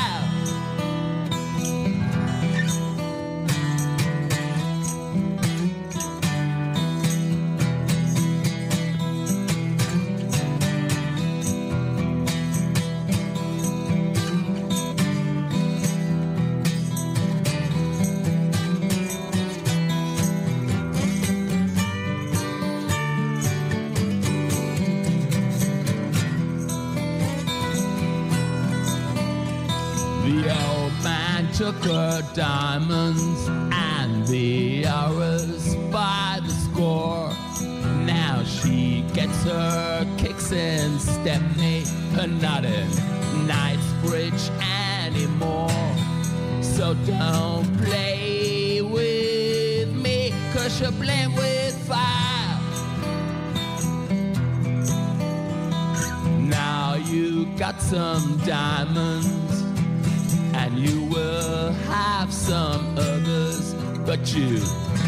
Diamonds 32.35 33.49
and 33.73 34.27
the 34.27 34.87
hours 34.87 35.75
by 35.91 36.41
the 36.43 36.51
score. 36.51 37.31
Now 38.05 38.43
she 38.45 39.05
gets 39.13 39.45
her 39.45 40.07
kicks 40.19 40.53
in 40.53 40.99
Stepney, 40.99 41.85
and 42.19 42.41
not 42.41 42.65
in 42.65 42.89
Knightsbridge 43.47 44.51
anymore. 45.05 45.69
So 46.61 46.95
don't 47.07 47.67
play 47.79 48.81
with 48.83 49.93
me, 49.95 50.33
cause 50.53 50.81
you're 50.81 50.93
playing 50.93 51.35
with 51.35 51.75
fire. 51.87 52.59
Now 56.39 56.95
you 56.95 57.47
got 57.57 57.81
some 57.81 58.39
diamonds 58.45 59.63
and 60.55 60.79
you 60.79 61.05
will 61.07 61.32
but 64.13 64.35
you 64.37 64.61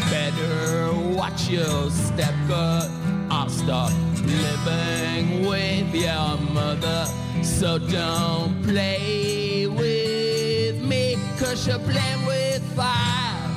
better 0.09 0.91
watch 1.15 1.47
your 1.47 1.91
step, 1.91 2.33
cause 2.47 2.89
I'll 3.29 3.49
stop 3.49 3.91
living 4.23 5.45
with 5.45 5.93
your 5.93 6.37
mother. 6.51 7.05
So 7.43 7.77
don't 7.77 8.63
play 8.63 9.67
with 9.67 10.81
me, 10.81 11.17
cause 11.37 11.67
you're 11.67 11.77
playing 11.77 12.25
with 12.25 12.63
fire. 12.75 13.47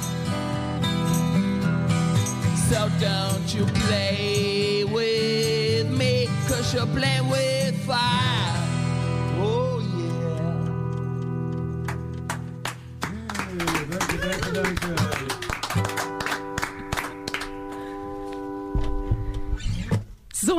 So 2.68 2.90
don't 3.00 3.48
you 3.54 3.64
play 3.86 4.84
with 4.84 5.90
me, 5.90 6.28
cause 6.46 6.74
you're 6.74 6.92
playing 6.98 7.26
with 7.30 7.57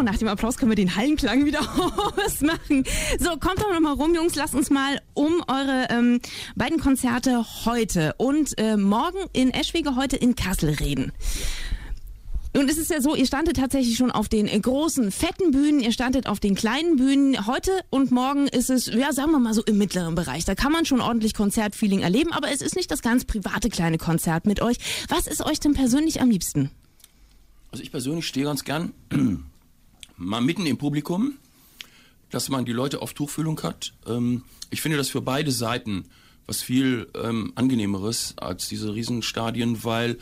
Nach 0.03 0.17
dem 0.17 0.27
Applaus 0.27 0.57
können 0.57 0.71
wir 0.71 0.75
den 0.75 0.95
Hallenklang 0.95 1.45
wieder 1.45 1.59
ausmachen. 2.25 2.83
So, 3.19 3.31
kommt 3.37 3.59
doch 3.59 3.71
noch 3.71 3.79
mal 3.79 3.93
rum, 3.93 4.15
Jungs. 4.15 4.35
Lasst 4.35 4.55
uns 4.55 4.69
mal 4.69 5.01
um 5.13 5.43
eure 5.47 5.87
ähm, 5.89 6.19
beiden 6.55 6.79
Konzerte 6.79 7.45
heute 7.65 8.13
und 8.17 8.57
äh, 8.57 8.77
morgen 8.77 9.19
in 9.33 9.51
Eschwege, 9.51 9.95
heute 9.95 10.15
in 10.15 10.35
Kassel 10.35 10.69
reden. 10.69 11.11
Und 12.51 12.69
es 12.69 12.77
ist 12.77 12.89
ja 12.89 12.99
so, 12.99 13.15
ihr 13.15 13.27
standet 13.27 13.57
tatsächlich 13.57 13.95
schon 13.95 14.09
auf 14.09 14.27
den 14.27 14.47
äh, 14.47 14.59
großen, 14.59 15.11
fetten 15.11 15.51
Bühnen, 15.51 15.81
ihr 15.81 15.91
standet 15.91 16.27
auf 16.27 16.39
den 16.39 16.55
kleinen 16.55 16.95
Bühnen. 16.95 17.45
Heute 17.45 17.71
und 17.89 18.11
morgen 18.11 18.47
ist 18.47 18.69
es, 18.69 18.87
ja, 18.87 19.13
sagen 19.13 19.31
wir 19.31 19.39
mal 19.39 19.53
so 19.53 19.63
im 19.63 19.77
mittleren 19.77 20.15
Bereich. 20.15 20.45
Da 20.45 20.55
kann 20.55 20.71
man 20.71 20.85
schon 20.85 20.99
ordentlich 20.99 21.35
Konzertfeeling 21.35 21.99
erleben, 21.99 22.33
aber 22.33 22.51
es 22.51 22.61
ist 22.61 22.75
nicht 22.75 22.89
das 22.89 23.01
ganz 23.01 23.25
private 23.25 23.69
kleine 23.69 23.97
Konzert 23.97 24.45
mit 24.45 24.61
euch. 24.61 24.77
Was 25.09 25.27
ist 25.27 25.45
euch 25.45 25.59
denn 25.59 25.73
persönlich 25.73 26.21
am 26.21 26.31
liebsten? 26.31 26.71
Also 27.71 27.83
ich 27.83 27.91
persönlich 27.91 28.25
stehe 28.25 28.45
ganz 28.45 28.63
gern 28.63 28.93
mal 30.19 30.41
mitten 30.41 30.65
im 30.65 30.77
Publikum, 30.77 31.33
dass 32.29 32.49
man 32.49 32.65
die 32.65 32.73
Leute 32.73 33.01
auf 33.01 33.13
Tuchfühlung 33.13 33.59
hat. 33.63 33.93
Ähm, 34.05 34.43
ich 34.69 34.81
finde 34.81 34.97
das 34.97 35.09
für 35.09 35.21
beide 35.21 35.51
Seiten 35.51 36.05
was 36.49 36.63
viel 36.63 37.07
ähm, 37.13 37.53
angenehmeres 37.53 38.33
als 38.37 38.67
diese 38.67 38.95
Riesenstadien, 38.95 39.83
weil 39.83 40.17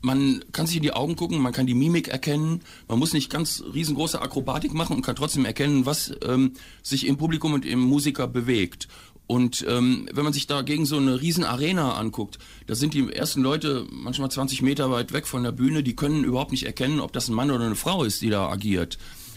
man 0.00 0.44
kann 0.52 0.68
sich 0.68 0.76
in 0.76 0.84
die 0.84 0.92
Augen 0.92 1.16
gucken, 1.16 1.40
man 1.40 1.52
kann 1.52 1.66
die 1.66 1.74
Mimik 1.74 2.06
erkennen, 2.06 2.60
man 2.86 3.00
muss 3.00 3.12
nicht 3.12 3.28
ganz 3.28 3.64
riesengroße 3.74 4.22
Akrobatik 4.22 4.72
machen 4.72 4.94
und 4.94 5.02
kann 5.02 5.16
trotzdem 5.16 5.44
erkennen, 5.44 5.84
was 5.84 6.14
ähm, 6.22 6.52
sich 6.84 7.08
im 7.08 7.16
Publikum 7.16 7.52
und 7.54 7.66
im 7.66 7.80
Musiker 7.80 8.28
bewegt. 8.28 8.86
Und 9.28 9.64
ähm, 9.68 10.08
wenn 10.10 10.24
man 10.24 10.32
sich 10.32 10.46
dagegen 10.46 10.86
so 10.86 10.96
eine 10.96 11.20
riesen 11.20 11.44
Arena 11.44 11.94
anguckt, 11.94 12.38
da 12.66 12.74
sind 12.74 12.94
die 12.94 13.12
ersten 13.12 13.42
Leute 13.42 13.86
manchmal 13.90 14.30
20 14.30 14.62
Meter 14.62 14.90
weit 14.90 15.12
weg 15.12 15.26
von 15.26 15.42
der 15.42 15.52
Bühne, 15.52 15.82
die 15.82 15.94
können 15.94 16.24
überhaupt 16.24 16.50
nicht 16.50 16.64
erkennen, 16.64 16.98
ob 16.98 17.12
das 17.12 17.28
ein 17.28 17.34
Mann 17.34 17.50
oder 17.50 17.66
eine 17.66 17.76
Frau 17.76 18.04
ist, 18.04 18.22
die 18.22 18.30
da 18.30 18.48
agiert. 18.48 18.96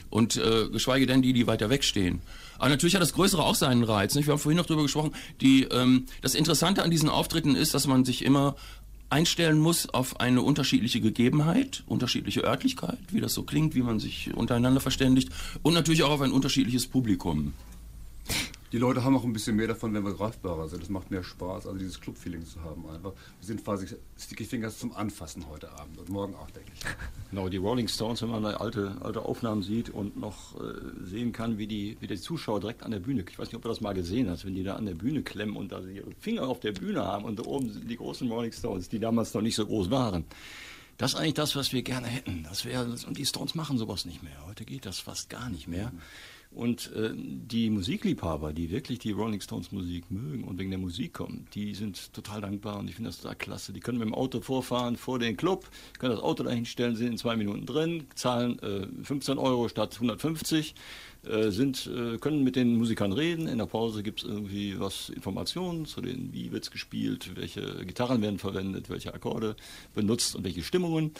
Und 0.09 0.37
äh, 0.37 0.69
geschweige 0.71 1.07
denn 1.07 1.21
die, 1.21 1.33
die 1.33 1.45
weiter 1.45 1.69
wegstehen. 1.69 2.21
Aber 2.57 2.69
natürlich 2.69 2.95
hat 2.95 3.01
das 3.01 3.11
Größere 3.11 3.43
auch 3.43 3.55
seinen 3.55 3.83
Reiz. 3.83 4.15
Nicht? 4.15 4.27
Wir 4.27 4.31
haben 4.31 4.39
vorhin 4.39 4.57
noch 4.57 4.65
drüber 4.65 4.83
gesprochen. 4.83 5.11
Die, 5.41 5.63
ähm, 5.63 6.05
das 6.21 6.35
Interessante 6.35 6.83
an 6.83 6.91
diesen 6.91 7.09
Auftritten 7.09 7.55
ist, 7.55 7.73
dass 7.73 7.85
man 7.85 8.05
sich 8.05 8.23
immer 8.23 8.55
einstellen 9.09 9.59
muss 9.59 9.89
auf 9.89 10.21
eine 10.21 10.41
unterschiedliche 10.41 11.01
Gegebenheit, 11.01 11.83
unterschiedliche 11.85 12.45
Örtlichkeit, 12.45 12.97
wie 13.09 13.19
das 13.19 13.33
so 13.33 13.43
klingt, 13.43 13.75
wie 13.75 13.81
man 13.81 13.99
sich 13.99 14.33
untereinander 14.33 14.79
verständigt 14.79 15.29
und 15.63 15.73
natürlich 15.73 16.03
auch 16.03 16.11
auf 16.11 16.21
ein 16.21 16.31
unterschiedliches 16.31 16.87
Publikum. 16.87 17.53
Die 18.71 18.77
Leute 18.77 19.03
haben 19.03 19.17
auch 19.17 19.25
ein 19.25 19.33
bisschen 19.33 19.57
mehr 19.57 19.67
davon, 19.67 19.93
wenn 19.93 20.05
wir 20.05 20.13
greifbarer 20.13 20.69
sind. 20.69 20.81
Das 20.81 20.89
macht 20.89 21.11
mehr 21.11 21.23
Spaß, 21.23 21.67
also 21.67 21.77
dieses 21.77 21.99
Club-Feeling 21.99 22.45
zu 22.45 22.61
haben 22.63 22.87
einfach. 22.87 23.11
Wir 23.39 23.45
sind 23.45 23.65
quasi 23.65 23.97
Sticky 24.17 24.45
Fingers 24.45 24.79
zum 24.79 24.95
Anfassen 24.95 25.45
heute 25.49 25.69
Abend 25.77 25.97
und 25.97 26.07
morgen 26.07 26.35
auch, 26.35 26.49
denke 26.51 26.71
ich. 26.73 26.81
Genau, 27.31 27.49
die 27.49 27.57
Rolling 27.57 27.89
Stones, 27.89 28.21
wenn 28.21 28.29
man 28.29 28.43
da 28.43 28.51
alte, 28.51 28.95
alte 29.01 29.23
Aufnahmen 29.23 29.61
sieht 29.61 29.89
und 29.89 30.15
noch 30.15 30.55
äh, 30.55 30.73
sehen 31.03 31.33
kann, 31.33 31.57
wie 31.57 31.67
die, 31.67 31.97
wie 31.99 32.07
die 32.07 32.19
Zuschauer 32.19 32.61
direkt 32.61 32.83
an 32.83 32.91
der 32.91 32.99
Bühne, 32.99 33.25
ich 33.29 33.37
weiß 33.37 33.47
nicht, 33.47 33.55
ob 33.55 33.61
du 33.61 33.67
das 33.67 33.81
mal 33.81 33.93
gesehen 33.93 34.29
hast, 34.29 34.45
wenn 34.45 34.55
die 34.55 34.63
da 34.63 34.75
an 34.75 34.85
der 34.85 34.95
Bühne 34.95 35.21
klemmen 35.21 35.57
und 35.57 35.73
da 35.73 35.81
ihre 35.81 36.11
Finger 36.19 36.47
auf 36.47 36.61
der 36.61 36.71
Bühne 36.71 37.03
haben 37.03 37.25
und 37.25 37.39
da 37.39 37.43
oben 37.43 37.69
sind 37.71 37.89
die 37.89 37.97
großen 37.97 38.29
Rolling 38.31 38.53
Stones, 38.53 38.87
die 38.87 38.99
damals 38.99 39.33
noch 39.33 39.41
nicht 39.41 39.55
so 39.55 39.65
groß 39.65 39.89
waren. 39.91 40.23
Das 40.97 41.13
ist 41.13 41.19
eigentlich 41.19 41.33
das, 41.33 41.55
was 41.55 41.73
wir 41.73 41.81
gerne 41.81 42.07
hätten. 42.07 42.43
Das 42.43 42.63
wäre, 42.63 42.85
und 42.85 43.17
die 43.17 43.25
Stones 43.25 43.55
machen 43.55 43.77
sowas 43.77 44.05
nicht 44.05 44.23
mehr. 44.23 44.45
Heute 44.45 44.65
geht 44.65 44.85
das 44.85 44.99
fast 44.99 45.29
gar 45.29 45.49
nicht 45.49 45.67
mehr. 45.67 45.91
Und 46.53 46.91
äh, 46.93 47.11
die 47.15 47.69
Musikliebhaber, 47.69 48.51
die 48.51 48.71
wirklich 48.71 48.99
die 48.99 49.11
Rolling 49.11 49.39
Stones 49.39 49.71
Musik 49.71 50.11
mögen 50.11 50.43
und 50.43 50.59
wegen 50.59 50.69
der 50.69 50.79
Musik 50.79 51.13
kommen, 51.13 51.47
die 51.53 51.73
sind 51.73 52.11
total 52.13 52.41
dankbar 52.41 52.77
und 52.77 52.89
ich 52.89 52.95
finde 52.95 53.09
das 53.09 53.21
total 53.21 53.37
klasse. 53.37 53.71
Die 53.71 53.79
können 53.79 53.99
mit 53.99 54.07
dem 54.07 54.13
Auto 54.13 54.41
vorfahren 54.41 54.97
vor 54.97 55.17
den 55.17 55.37
Club, 55.37 55.69
können 55.97 56.13
das 56.13 56.21
Auto 56.21 56.43
dahin 56.43 56.65
stellen, 56.65 56.97
sind 56.97 57.07
in 57.07 57.17
zwei 57.17 57.37
Minuten 57.37 57.65
drin, 57.65 58.03
zahlen 58.15 58.59
äh, 58.59 58.85
15 59.03 59.37
Euro 59.37 59.69
statt 59.69 59.93
150, 59.95 60.75
äh, 61.23 61.51
sind, 61.51 61.87
äh, 61.87 62.17
können 62.17 62.43
mit 62.43 62.57
den 62.57 62.75
Musikern 62.75 63.13
reden. 63.13 63.47
In 63.47 63.59
der 63.59 63.65
Pause 63.65 64.03
gibt 64.03 64.23
es 64.23 64.27
irgendwie 64.27 64.77
was 64.77 65.07
Informationen 65.07 65.85
zu 65.85 66.01
den, 66.01 66.33
wie 66.33 66.51
wird's 66.51 66.69
gespielt, 66.69 67.31
welche 67.35 67.85
Gitarren 67.85 68.21
werden 68.21 68.39
verwendet, 68.39 68.89
welche 68.89 69.13
Akkorde 69.13 69.55
benutzt 69.93 70.35
und 70.35 70.43
welche 70.43 70.63
Stimmungen. 70.63 71.13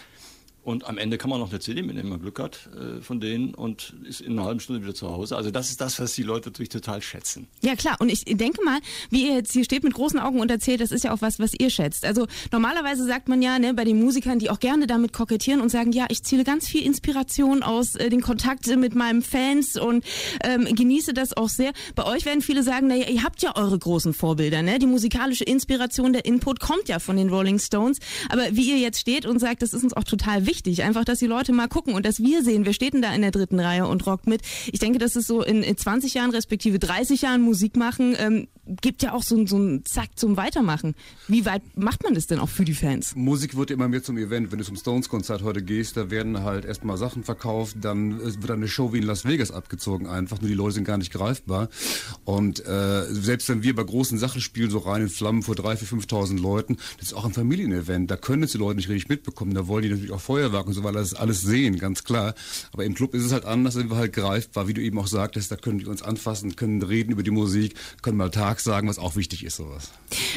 Und 0.64 0.88
am 0.88 1.00
Ende 1.00 1.18
kann 1.18 1.32
man 1.32 1.40
noch 1.40 1.50
eine 1.50 1.60
CD 1.60 1.82
mitnehmen, 1.82 2.04
wenn 2.04 2.10
man 2.10 2.22
Glück 2.22 2.40
hat, 2.40 2.70
äh, 2.76 3.02
von 3.02 3.20
denen 3.20 3.56
und 3.56 3.96
ist 4.04 4.22
in 4.22 4.34
einer 4.34 4.46
halben 4.46 4.60
Stunde 4.60 4.84
wieder 4.84 4.94
zu 4.94 5.10
Hause. 5.10 5.36
Also 5.36 5.50
das 5.50 5.72
ist 5.72 5.82
das, 5.82 6.00
was 6.00 6.14
die 6.14 6.22
Leute 6.22 6.50
natürlich 6.50 6.70
total 6.70 7.02
schätzen. 7.02 7.48
Ja 7.62 7.76
klar, 7.76 7.96
und 8.00 8.12
ich 8.12 8.26
denke 8.26 8.64
mal, 8.64 8.80
wie 9.10 9.28
ihr 9.28 9.34
jetzt 9.34 9.54
hier 9.54 9.64
steht 9.64 9.84
mit 9.84 9.96
großen 9.96 10.20
Augen 10.20 10.40
und 10.40 10.52
erzählt, 10.52 10.80
das 10.80 10.92
ist 10.92 11.04
ja 11.04 11.14
auch 11.14 11.22
was, 11.22 11.40
was 11.40 11.54
ihr 11.58 11.72
schätzt. 11.72 12.06
Also 12.06 12.28
normalerweise 12.52 13.06
sagt 13.06 13.28
man 13.28 13.42
ja 13.42 13.58
ne, 13.58 13.74
bei 13.74 13.86
den 13.86 14.00
Musikern, 14.00 14.38
die 14.38 14.52
auch 14.52 14.60
gerne 14.60 14.86
damit 14.86 15.14
kokettieren 15.14 15.62
und 15.62 15.70
sagen, 15.70 15.94
ja, 15.94 16.06
ich 16.10 16.22
ziele 16.24 16.44
ganz 16.44 16.68
viel 16.68 16.86
Inspiration 16.86 17.64
aus 17.64 17.96
äh, 17.96 18.10
den 18.10 18.22
Kontakt 18.22 18.68
mit 18.68 18.94
meinen 18.94 19.24
Fans 19.24 19.78
und 19.78 20.06
ähm, 20.44 20.66
genieße 20.66 21.14
das 21.16 21.36
auch 21.36 21.50
sehr. 21.50 21.72
Bei 21.96 22.06
euch 22.06 22.26
werden 22.26 22.42
viele 22.42 22.62
sagen, 22.62 22.86
naja, 22.86 23.08
ihr 23.10 23.24
habt 23.24 23.42
ja 23.42 23.56
eure 23.56 23.80
großen 23.80 24.14
Vorbilder, 24.14 24.62
ne? 24.62 24.78
Die 24.78 24.86
musikalische 24.86 25.44
Inspiration, 25.44 26.14
der 26.14 26.26
Input 26.26 26.60
kommt 26.60 26.88
ja 26.88 27.00
von 27.00 27.18
den 27.18 27.30
Rolling 27.30 27.58
Stones. 27.58 27.98
Aber 28.30 28.56
wie 28.56 28.70
ihr 28.70 28.78
jetzt 28.78 29.00
steht 29.00 29.26
und 29.26 29.40
sagt, 29.40 29.64
das 29.64 29.74
ist 29.74 29.84
uns 29.84 29.94
auch 29.94 30.04
total 30.04 30.46
wichtig, 30.46 30.51
einfach, 30.84 31.06
dass 31.06 31.20
die 31.20 31.28
Leute 31.28 31.54
mal 31.54 31.68
gucken 31.68 31.94
und 31.94 32.06
dass 32.06 32.20
wir 32.20 32.44
sehen, 32.44 32.66
wer 32.66 32.74
steht 32.74 32.92
da 33.02 33.14
in 33.14 33.22
der 33.22 33.32
dritten 33.32 33.60
Reihe 33.60 33.88
und 33.88 34.06
rockt 34.06 34.28
mit. 34.28 34.42
Ich 34.72 34.80
denke, 34.80 35.00
dass 35.00 35.16
es 35.16 35.26
so 35.26 35.42
in, 35.42 35.64
in 35.64 35.78
20 35.78 36.14
Jahren 36.14 36.32
respektive 36.32 36.78
30 36.78 37.22
Jahren 37.22 37.42
Musik 37.42 37.78
machen, 37.78 38.16
ähm, 38.20 38.48
gibt 38.82 39.04
ja 39.04 39.14
auch 39.14 39.24
so, 39.24 39.46
so 39.46 39.56
einen 39.58 39.86
Zack 39.86 40.10
zum 40.16 40.38
Weitermachen. 40.38 40.96
Wie 41.28 41.46
weit 41.46 41.62
macht 41.76 42.04
man 42.04 42.14
das 42.14 42.28
denn 42.28 42.40
auch 42.40 42.50
für 42.50 42.66
die 42.66 42.74
Fans? 42.74 43.16
Musik 43.16 43.56
wird 43.56 43.72
immer 43.72 43.88
mehr 43.88 44.04
zum 44.04 44.18
Event. 44.18 44.52
Wenn 44.52 44.60
du 44.60 44.66
zum 44.66 44.76
Stones-Konzert 44.76 45.44
heute 45.44 45.64
gehst, 45.64 45.98
da 45.98 46.10
werden 46.10 46.44
halt 46.44 46.66
erstmal 46.66 46.98
Sachen 46.98 47.24
verkauft, 47.24 47.78
dann 47.82 48.20
äh, 48.20 48.42
wird 48.42 48.52
eine 48.52 48.68
Show 48.68 48.94
wie 48.94 49.00
in 49.00 49.04
Las 49.04 49.26
Vegas 49.26 49.52
abgezogen 49.52 50.08
einfach, 50.08 50.42
nur 50.42 50.50
die 50.50 50.56
Leute 50.56 50.76
sind 50.76 50.84
gar 50.86 50.98
nicht 50.98 51.12
greifbar. 51.12 51.70
Und 52.26 52.66
äh, 52.66 53.06
selbst 53.10 53.50
wenn 53.50 53.64
wir 53.64 53.76
bei 53.76 53.84
großen 53.84 54.18
Sachen 54.18 54.42
spielen, 54.42 54.70
so 54.70 54.80
rein 54.80 55.02
in 55.04 55.10
Flammen 55.10 55.44
vor 55.44 55.56
3.000, 55.56 56.08
4.000 56.08 56.40
Leuten, 56.40 56.78
das 56.98 57.08
ist 57.08 57.14
auch 57.14 57.26
ein 57.26 57.34
Familienevent, 57.34 58.10
da 58.10 58.18
können 58.18 58.44
es 58.44 58.52
die 58.52 58.58
Leute 58.58 58.78
nicht 58.78 58.90
richtig 58.90 59.10
mitbekommen, 59.10 59.54
da 59.54 59.68
wollen 59.68 59.84
die 59.84 59.90
natürlich 59.90 60.12
auch 60.12 60.22
Feuerwerk 60.22 60.68
und 60.68 60.74
so 60.74 60.84
weiter, 60.84 61.00
das 61.00 61.14
alles 61.14 61.42
sehen, 61.42 61.78
ganz 61.78 62.04
klar. 62.04 62.36
Aber 62.72 62.86
im 62.86 62.94
Club 62.94 63.14
ist 63.14 63.24
es 63.24 63.32
halt 63.32 63.46
anders, 63.46 63.74
sind 63.74 63.90
wir 63.90 63.98
halt 63.98 64.14
greifbar, 64.14 64.68
wie 64.68 64.74
du 64.74 64.82
eben 64.82 65.00
auch 65.00 65.08
sagtest, 65.08 65.52
da 65.52 65.56
können 65.56 65.80
die 65.80 65.86
uns 65.86 66.02
anfassen, 66.02 66.56
können 66.56 66.82
reden 66.82 67.12
über 67.12 67.24
die 67.24 67.32
Musik, 67.32 67.76
können 68.02 68.18
mal 68.18 68.30
Sagen, 68.64 68.88
was 68.88 69.00
auch 69.00 69.16
wichtig 69.16 69.44
ist, 69.44 69.56
sowas. 69.56 69.92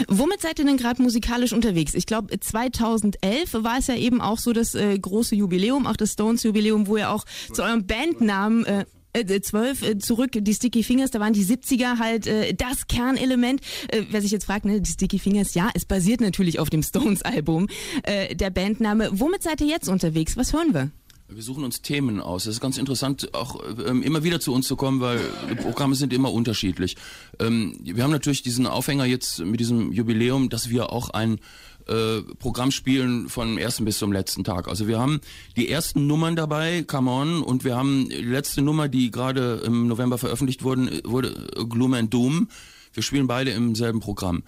Womit 0.08 0.40
seid 0.40 0.58
ihr 0.58 0.64
denn 0.64 0.76
gerade 0.76 1.02
musikalisch 1.02 1.52
unterwegs? 1.52 1.94
Ich 1.94 2.06
glaube, 2.06 2.38
2011 2.38 3.54
war 3.54 3.78
es 3.78 3.86
ja 3.86 3.96
eben 3.96 4.20
auch 4.20 4.38
so 4.38 4.52
das 4.52 4.74
äh, 4.74 4.98
große 4.98 5.34
Jubiläum, 5.34 5.86
auch 5.86 5.96
das 5.96 6.12
Stones-Jubiläum, 6.12 6.86
wo 6.86 6.96
ihr 6.96 7.10
auch 7.10 7.24
zu 7.52 7.62
eurem 7.62 7.86
Bandnamen 7.86 8.64
äh, 8.64 8.84
äh, 9.14 9.40
12 9.40 9.82
äh, 9.82 9.98
zurück, 9.98 10.32
die 10.34 10.54
Sticky 10.54 10.82
Fingers, 10.82 11.10
da 11.10 11.20
waren 11.20 11.32
die 11.32 11.44
70er 11.44 11.98
halt 11.98 12.26
äh, 12.26 12.52
das 12.52 12.86
Kernelement. 12.86 13.60
Äh, 13.88 14.02
wer 14.10 14.20
sich 14.20 14.30
jetzt 14.30 14.44
fragt, 14.44 14.64
ne, 14.64 14.80
die 14.80 14.90
Sticky 14.90 15.18
Fingers, 15.18 15.54
ja, 15.54 15.70
es 15.74 15.84
basiert 15.84 16.20
natürlich 16.20 16.58
auf 16.58 16.70
dem 16.70 16.82
Stones-Album, 16.82 17.68
äh, 18.02 18.34
der 18.34 18.50
Bandname. 18.50 19.10
Womit 19.12 19.42
seid 19.42 19.60
ihr 19.60 19.68
jetzt 19.68 19.88
unterwegs? 19.88 20.36
Was 20.36 20.52
hören 20.52 20.74
wir? 20.74 20.90
Wir 21.28 21.42
suchen 21.42 21.64
uns 21.64 21.80
Themen 21.80 22.20
aus. 22.20 22.44
Es 22.44 22.56
ist 22.56 22.60
ganz 22.60 22.76
interessant, 22.76 23.32
auch 23.32 23.58
ähm, 23.86 24.02
immer 24.02 24.24
wieder 24.24 24.40
zu 24.40 24.52
uns 24.52 24.66
zu 24.66 24.76
kommen, 24.76 25.00
weil 25.00 25.18
die 25.50 25.54
Programme 25.54 25.94
sind 25.94 26.12
immer 26.12 26.30
unterschiedlich. 26.30 26.96
Ähm, 27.38 27.78
wir 27.82 28.04
haben 28.04 28.10
natürlich 28.10 28.42
diesen 28.42 28.66
Aufhänger 28.66 29.06
jetzt 29.06 29.38
mit 29.38 29.58
diesem 29.58 29.90
Jubiläum, 29.90 30.50
dass 30.50 30.68
wir 30.68 30.92
auch 30.92 31.10
ein 31.10 31.40
äh, 31.86 32.20
Programm 32.38 32.70
spielen 32.70 33.30
von 33.30 33.56
ersten 33.56 33.86
bis 33.86 33.98
zum 33.98 34.12
letzten 34.12 34.44
Tag. 34.44 34.68
Also 34.68 34.86
wir 34.86 34.98
haben 34.98 35.22
die 35.56 35.70
ersten 35.70 36.06
Nummern 36.06 36.36
dabei, 36.36 36.82
Come 36.82 37.10
On, 37.10 37.42
und 37.42 37.64
wir 37.64 37.74
haben 37.74 38.10
die 38.10 38.16
letzte 38.16 38.60
Nummer, 38.60 38.88
die 38.88 39.10
gerade 39.10 39.62
im 39.64 39.88
November 39.88 40.18
veröffentlicht 40.18 40.62
wurden, 40.62 40.90
wurde 41.04 41.28
äh, 41.56 41.64
Gloom 41.64 41.94
and 41.94 42.12
Doom. 42.12 42.48
Wir 42.92 43.02
spielen 43.02 43.26
beide 43.26 43.50
im 43.50 43.74
selben 43.74 44.00
Programm. 44.00 44.42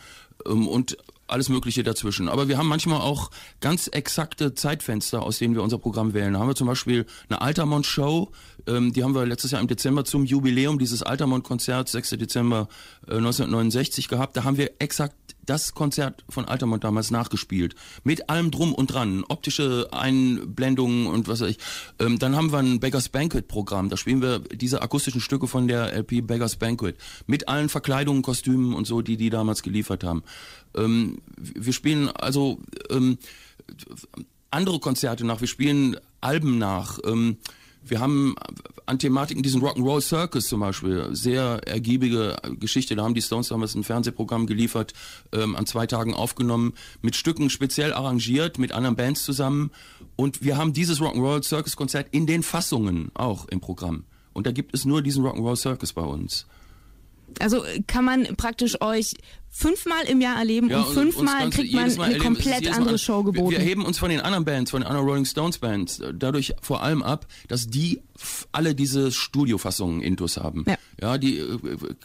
Ähm, 0.46 0.68
und 0.68 0.98
alles 1.26 1.48
Mögliche 1.48 1.82
dazwischen. 1.82 2.28
Aber 2.28 2.48
wir 2.48 2.58
haben 2.58 2.68
manchmal 2.68 3.00
auch 3.00 3.30
ganz 3.60 3.88
exakte 3.88 4.54
Zeitfenster, 4.54 5.22
aus 5.22 5.38
denen 5.38 5.54
wir 5.54 5.62
unser 5.62 5.78
Programm 5.78 6.14
wählen. 6.14 6.34
Da 6.34 6.40
haben 6.40 6.48
wir 6.48 6.54
zum 6.54 6.66
Beispiel 6.66 7.06
eine 7.28 7.40
Altermond-Show, 7.40 8.30
ähm, 8.66 8.92
die 8.92 9.02
haben 9.02 9.14
wir 9.14 9.26
letztes 9.26 9.50
Jahr 9.50 9.60
im 9.60 9.68
Dezember 9.68 10.04
zum 10.04 10.24
Jubiläum 10.24 10.78
dieses 10.78 11.02
Altermond-Konzerts, 11.02 11.92
6. 11.92 12.10
Dezember 12.10 12.68
äh, 13.08 13.16
1969 13.16 14.08
gehabt. 14.08 14.36
Da 14.36 14.44
haben 14.44 14.56
wir 14.56 14.72
exakt 14.78 15.16
das 15.46 15.74
Konzert 15.74 16.24
von 16.28 16.44
Altermond 16.44 16.84
damals 16.84 17.10
nachgespielt. 17.10 17.74
Mit 18.04 18.28
allem 18.28 18.50
drum 18.50 18.74
und 18.74 18.92
dran. 18.92 19.24
Optische 19.28 19.88
Einblendungen 19.92 21.06
und 21.06 21.28
was 21.28 21.40
weiß 21.40 21.50
ich. 21.50 21.58
Ähm, 21.98 22.18
dann 22.18 22.36
haben 22.36 22.52
wir 22.52 22.58
ein 22.58 22.80
Beggars 22.80 23.08
Banquet 23.08 23.48
Programm. 23.48 23.88
Da 23.88 23.96
spielen 23.96 24.20
wir 24.20 24.40
diese 24.40 24.82
akustischen 24.82 25.20
Stücke 25.20 25.46
von 25.46 25.68
der 25.68 25.92
LP 25.96 26.26
Beggars 26.26 26.56
Banquet. 26.56 26.96
Mit 27.26 27.48
allen 27.48 27.68
Verkleidungen, 27.68 28.22
Kostümen 28.22 28.74
und 28.74 28.86
so, 28.86 29.02
die 29.02 29.16
die 29.16 29.30
damals 29.30 29.62
geliefert 29.62 30.04
haben. 30.04 30.22
Ähm, 30.74 31.18
wir 31.36 31.72
spielen 31.72 32.08
also 32.10 32.58
ähm, 32.90 33.18
andere 34.50 34.80
Konzerte 34.80 35.24
nach. 35.24 35.40
Wir 35.40 35.48
spielen 35.48 35.96
Alben 36.20 36.58
nach. 36.58 36.98
Wir 37.88 38.00
haben 38.00 38.34
an 38.86 38.98
Thematiken 38.98 39.42
diesen 39.42 39.62
Rock'n'Roll 39.62 40.00
Circus 40.00 40.48
zum 40.48 40.60
Beispiel, 40.60 41.08
sehr 41.12 41.60
ergiebige 41.66 42.36
Geschichte. 42.58 42.96
Da 42.96 43.04
haben 43.04 43.14
die 43.14 43.22
Stones 43.22 43.48
damals 43.48 43.74
ein 43.74 43.84
Fernsehprogramm 43.84 44.46
geliefert, 44.46 44.92
ähm, 45.32 45.54
an 45.54 45.66
zwei 45.66 45.86
Tagen 45.86 46.14
aufgenommen, 46.14 46.74
mit 47.00 47.14
Stücken 47.14 47.48
speziell 47.48 47.92
arrangiert, 47.92 48.58
mit 48.58 48.72
anderen 48.72 48.96
Bands 48.96 49.24
zusammen. 49.24 49.70
Und 50.16 50.42
wir 50.42 50.56
haben 50.56 50.72
dieses 50.72 51.00
Rock'n'Roll 51.00 51.42
Circus 51.42 51.76
Konzert 51.76 52.08
in 52.10 52.26
den 52.26 52.42
Fassungen 52.42 53.10
auch 53.14 53.46
im 53.48 53.60
Programm. 53.60 54.04
Und 54.32 54.46
da 54.46 54.52
gibt 54.52 54.74
es 54.74 54.84
nur 54.84 55.02
diesen 55.02 55.24
Rock'n'Roll 55.24 55.56
Circus 55.56 55.92
bei 55.92 56.02
uns. 56.02 56.46
Also 57.40 57.62
kann 57.86 58.04
man 58.04 58.24
praktisch 58.36 58.80
euch 58.80 59.14
fünfmal 59.50 60.04
im 60.06 60.20
Jahr 60.20 60.38
erleben 60.38 60.68
Ja, 60.68 60.80
und 60.82 60.88
und 60.88 60.94
fünfmal 60.94 61.48
kriegt 61.50 61.72
man 61.72 61.84
eine 61.90 62.02
erleben, 62.02 62.22
komplett 62.22 62.68
andere 62.72 62.90
an- 62.94 62.98
Show 62.98 63.24
wir, 63.24 63.32
geboten. 63.32 63.50
wir 63.52 63.58
heben 63.58 63.84
uns 63.86 63.98
von 63.98 64.10
den 64.10 64.20
anderen 64.20 64.44
Bands, 64.44 64.70
von 64.70 64.82
den 64.82 64.86
anderen 64.86 65.06
Rolling 65.08 65.24
Stones 65.24 65.58
Bands, 65.58 66.00
äh, 66.00 66.12
dadurch 66.14 66.54
vor 66.60 66.82
allem 66.82 67.02
ab, 67.02 67.26
dass 67.48 67.66
die 67.68 68.00
alle 68.52 68.74
diese 68.74 69.10
Studiofassungen 69.12 70.02
intus 70.02 70.36
haben. 70.36 70.64
Ja. 70.68 70.76
Ja, 71.00 71.18
die 71.18 71.38
äh, 71.38 71.58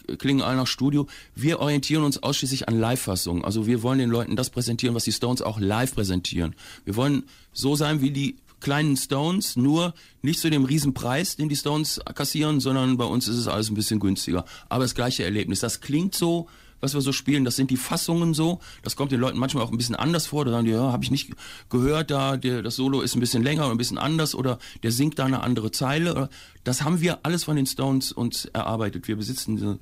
äh, 0.07 0.15
klingen 0.17 0.41
alle 0.41 0.57
nach 0.57 0.67
Studio. 0.67 1.07
Wir 1.35 1.59
orientieren 1.59 2.03
uns 2.03 2.21
ausschließlich 2.23 2.67
an 2.69 2.79
Live-Fassungen. 2.79 3.43
Also 3.45 3.67
wir 3.67 3.83
wollen 3.83 3.99
den 3.99 4.09
Leuten 4.09 4.35
das 4.35 4.49
präsentieren, 4.49 4.95
was 4.95 5.03
die 5.05 5.11
Stones 5.13 5.41
auch 5.41 5.59
live 5.59 5.93
präsentieren. 5.95 6.55
Wir 6.85 6.95
wollen 6.95 7.23
so 7.53 7.75
sein 7.75 8.01
wie 8.01 8.11
die 8.11 8.35
kleinen 8.61 8.95
Stones, 8.95 9.55
nur 9.57 9.93
nicht 10.21 10.39
zu 10.39 10.49
dem 10.49 10.65
Riesenpreis, 10.65 11.35
den 11.35 11.49
die 11.49 11.55
Stones 11.55 11.99
kassieren, 12.15 12.59
sondern 12.59 12.97
bei 12.97 13.05
uns 13.05 13.27
ist 13.27 13.37
es 13.37 13.47
alles 13.47 13.69
ein 13.69 13.75
bisschen 13.75 13.99
günstiger. 13.99 14.45
Aber 14.69 14.83
das 14.83 14.95
gleiche 14.95 15.23
Erlebnis. 15.23 15.59
Das 15.59 15.81
klingt 15.81 16.15
so, 16.15 16.47
was 16.81 16.93
wir 16.93 17.01
so 17.01 17.11
spielen, 17.11 17.45
das 17.45 17.55
sind 17.55 17.69
die 17.69 17.77
Fassungen 17.77 18.33
so. 18.33 18.59
Das 18.83 18.95
kommt 18.95 19.11
den 19.11 19.19
Leuten 19.19 19.37
manchmal 19.37 19.63
auch 19.63 19.71
ein 19.71 19.77
bisschen 19.77 19.95
anders 19.95 20.27
vor. 20.27 20.45
Da 20.45 20.51
sagen 20.51 20.65
die, 20.65 20.71
ja, 20.71 20.91
habe 20.91 21.03
ich 21.03 21.11
nicht 21.11 21.31
gehört, 21.69 22.11
da 22.11 22.37
der, 22.37 22.61
das 22.61 22.75
Solo 22.75 23.01
ist 23.01 23.15
ein 23.15 23.19
bisschen 23.19 23.43
länger 23.43 23.65
und 23.65 23.71
ein 23.71 23.77
bisschen 23.77 23.97
anders 23.97 24.35
oder 24.35 24.57
der 24.83 24.91
singt 24.91 25.19
da 25.19 25.25
eine 25.25 25.41
andere 25.41 25.71
Zeile. 25.71 26.29
Das 26.63 26.81
haben 26.81 26.99
wir 26.99 27.19
alles 27.23 27.43
von 27.43 27.55
den 27.55 27.67
Stones 27.67 28.11
uns 28.11 28.45
erarbeitet. 28.45 29.07
Wir 29.07 29.15
besitzen 29.15 29.55
diese 29.55 29.79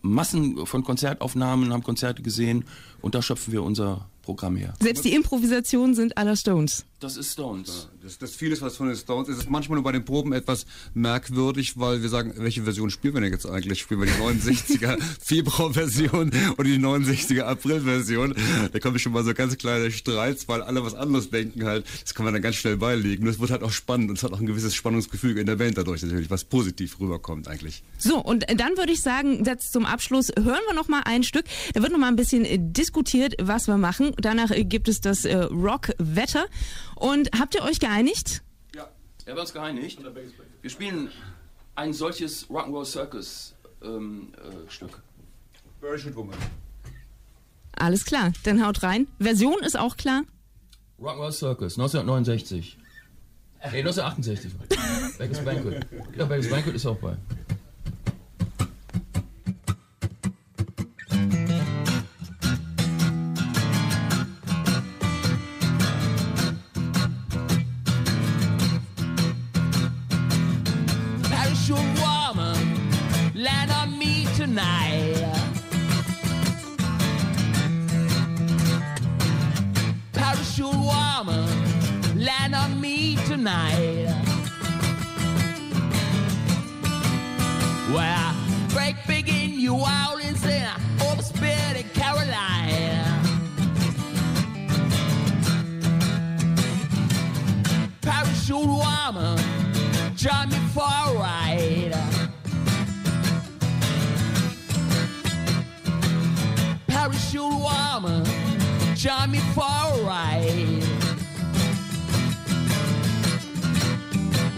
Massen 0.00 0.66
von 0.66 0.84
Konzertaufnahmen, 0.84 1.72
haben 1.72 1.82
Konzerte 1.82 2.22
gesehen 2.22 2.64
und 3.00 3.14
da 3.14 3.22
schöpfen 3.22 3.52
wir 3.52 3.62
unser 3.62 4.08
Programm 4.22 4.56
her. 4.56 4.74
Selbst 4.80 5.04
die 5.04 5.14
Improvisationen 5.14 5.94
sind 5.94 6.16
aller 6.16 6.36
Stones. 6.36 6.84
Das 7.00 7.16
ist 7.16 7.32
Stones. 7.32 7.88
Das, 8.04 8.18
das 8.18 8.34
vieles, 8.34 8.60
was 8.60 8.76
von 8.76 8.88
den 8.88 8.96
Stones 8.96 9.30
ist, 9.30 9.38
ist 9.38 9.50
manchmal 9.50 9.76
nur 9.76 9.82
bei 9.82 9.92
den 9.92 10.04
Proben 10.04 10.34
etwas 10.34 10.66
merkwürdig, 10.92 11.78
weil 11.78 12.02
wir 12.02 12.10
sagen, 12.10 12.34
welche 12.36 12.62
Version 12.62 12.90
spielen 12.90 13.14
wir 13.14 13.22
denn 13.22 13.32
jetzt 13.32 13.46
eigentlich? 13.46 13.80
Spielen 13.80 14.00
wir 14.00 14.06
die 14.06 14.40
69er 14.42 15.00
Februar-Version 15.22 16.30
oder 16.58 16.64
die 16.64 16.78
69er 16.78 17.44
April-Version? 17.44 18.34
Da 18.70 18.78
kommen 18.78 18.98
schon 18.98 19.12
mal 19.12 19.24
so 19.24 19.32
ganz 19.32 19.56
kleine 19.56 19.90
Streits, 19.90 20.46
weil 20.48 20.60
alle 20.60 20.84
was 20.84 20.92
anderes 20.92 21.30
denken 21.30 21.64
halt. 21.64 21.86
Das 22.02 22.14
kann 22.14 22.24
man 22.24 22.34
dann 22.34 22.42
ganz 22.42 22.56
schnell 22.56 22.76
beilegen. 22.76 23.24
Das 23.24 23.38
wird 23.38 23.50
halt 23.50 23.62
auch 23.62 23.72
spannend 23.72 24.10
und 24.10 24.18
es 24.18 24.22
hat 24.22 24.34
auch 24.34 24.40
ein 24.40 24.46
gewisses 24.46 24.74
Spannungsgefühl 24.74 25.38
in 25.38 25.46
der 25.46 25.56
Band 25.56 25.78
dadurch 25.78 26.02
natürlich, 26.02 26.28
was 26.28 26.44
positiv 26.44 27.00
rüberkommt 27.00 27.48
eigentlich. 27.48 27.82
So, 27.96 28.22
und 28.22 28.44
dann 28.54 28.76
würde 28.76 28.92
ich 28.92 29.00
sagen, 29.00 29.44
jetzt 29.46 29.72
zum 29.72 29.86
Abschluss 29.86 30.28
hören 30.28 30.60
wir 30.68 30.74
noch 30.74 30.88
mal 30.88 31.00
ein 31.06 31.22
Stück. 31.22 31.46
Da 31.72 31.80
wird 31.80 31.90
noch 31.90 31.98
mal 31.98 32.08
ein 32.08 32.16
bisschen 32.16 32.44
äh, 32.44 32.58
diskutiert, 32.60 33.34
was 33.40 33.66
wir 33.66 33.78
machen. 33.78 34.12
Danach 34.18 34.50
äh, 34.50 34.64
gibt 34.64 34.88
es 34.88 35.00
das 35.00 35.24
äh, 35.24 35.36
Rock-Wetter. 35.36 36.44
Und 36.96 37.30
habt 37.38 37.54
ihr 37.54 37.62
euch 37.62 37.80
geeinigt? 37.80 37.93
Ja, 38.74 38.88
wir 39.24 39.32
haben 39.34 39.40
uns 39.40 39.52
geeinigt. 39.52 40.00
Wir 40.62 40.70
spielen 40.70 41.10
ein 41.76 41.92
solches 41.92 42.48
Rock'n'Roll 42.48 42.84
Circus 42.84 43.54
ähm, 43.82 44.32
äh, 44.34 44.68
Stück. 44.68 45.00
Parachute 45.80 46.16
Woman. 46.16 46.36
Alles 47.76 48.04
klar, 48.04 48.32
dann 48.42 48.66
haut 48.66 48.82
rein. 48.82 49.06
Version 49.20 49.60
ist 49.62 49.78
auch 49.78 49.96
klar. 49.96 50.22
Rock'n'Roll 51.00 51.32
Circus, 51.32 51.78
1969. 51.78 52.78
Nee, 53.72 53.78
1968. 53.78 54.52
Beggars 55.18 55.44
Banquet. 55.44 55.86
Ja, 56.16 56.24
Beggars 56.24 56.50
Banquet 56.50 56.74
ist 56.74 56.86
auch 56.86 56.96
bei. 56.96 57.16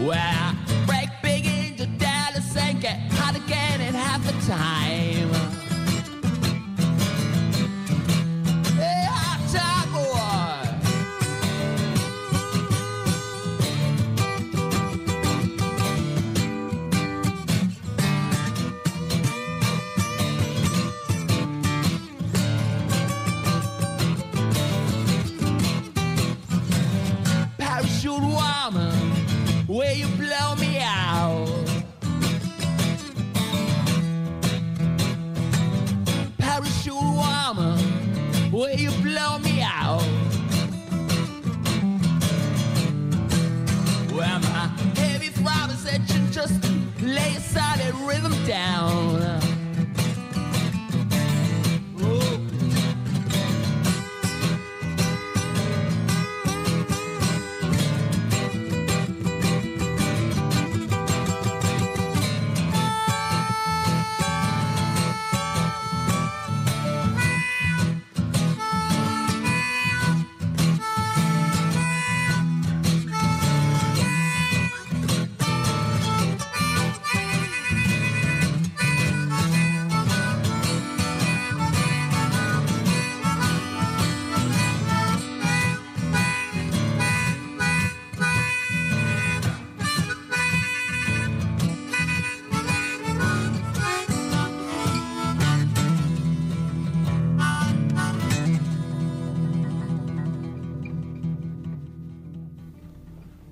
Well, 0.07 0.55
break 0.87 1.09
big 1.21 1.47
into 1.47 1.87
Dallas 1.99 2.57
and 2.57 2.81
get 2.81 2.97
hot 3.11 3.35
again 3.35 3.81
in 3.81 3.93
half 3.93 4.25
the 4.25 4.33
time. 4.47 5.26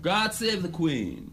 God 0.04 0.34
save 0.34 0.60
the 0.60 0.68
Queen. 0.68 1.30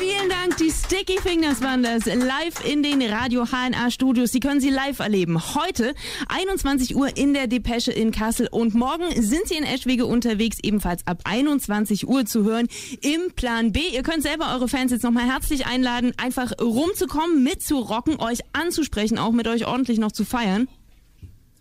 Vielen 0.00 0.28
Dank, 0.28 0.56
die 0.56 0.72
Sticky 0.72 1.20
Fingers 1.20 1.62
waren 1.62 1.84
das 1.84 2.06
live 2.06 2.64
in 2.64 2.82
den 2.82 3.00
Radio 3.02 3.44
HNA 3.44 3.92
Studios. 3.92 4.32
Sie 4.32 4.40
können 4.40 4.60
sie 4.60 4.70
live 4.70 4.98
erleben. 4.98 5.54
Heute 5.54 5.94
21 6.26 6.96
Uhr 6.96 7.16
in 7.16 7.34
der 7.34 7.46
Depesche 7.46 7.92
in 7.92 8.10
Kassel 8.10 8.48
und 8.50 8.74
morgen 8.74 9.04
sind 9.22 9.46
sie 9.46 9.54
in 9.54 9.62
Eschwege 9.62 10.06
unterwegs, 10.06 10.58
ebenfalls 10.60 11.06
ab 11.06 11.20
21 11.22 12.08
Uhr 12.08 12.26
zu 12.26 12.42
hören 12.42 12.66
im 13.00 13.30
Plan 13.36 13.70
B. 13.70 13.82
Ihr 13.94 14.02
könnt 14.02 14.24
selber 14.24 14.52
eure 14.52 14.66
Fans 14.66 14.90
jetzt 14.90 15.04
nochmal 15.04 15.26
herzlich 15.26 15.66
einladen, 15.66 16.14
einfach 16.16 16.50
rumzukommen, 16.60 17.44
mitzurocken, 17.44 18.18
euch 18.18 18.40
anzusprechen, 18.54 19.18
auch 19.18 19.30
mit 19.30 19.46
euch 19.46 19.68
ordentlich 19.68 20.00
noch 20.00 20.10
zu 20.10 20.24
feiern. 20.24 20.66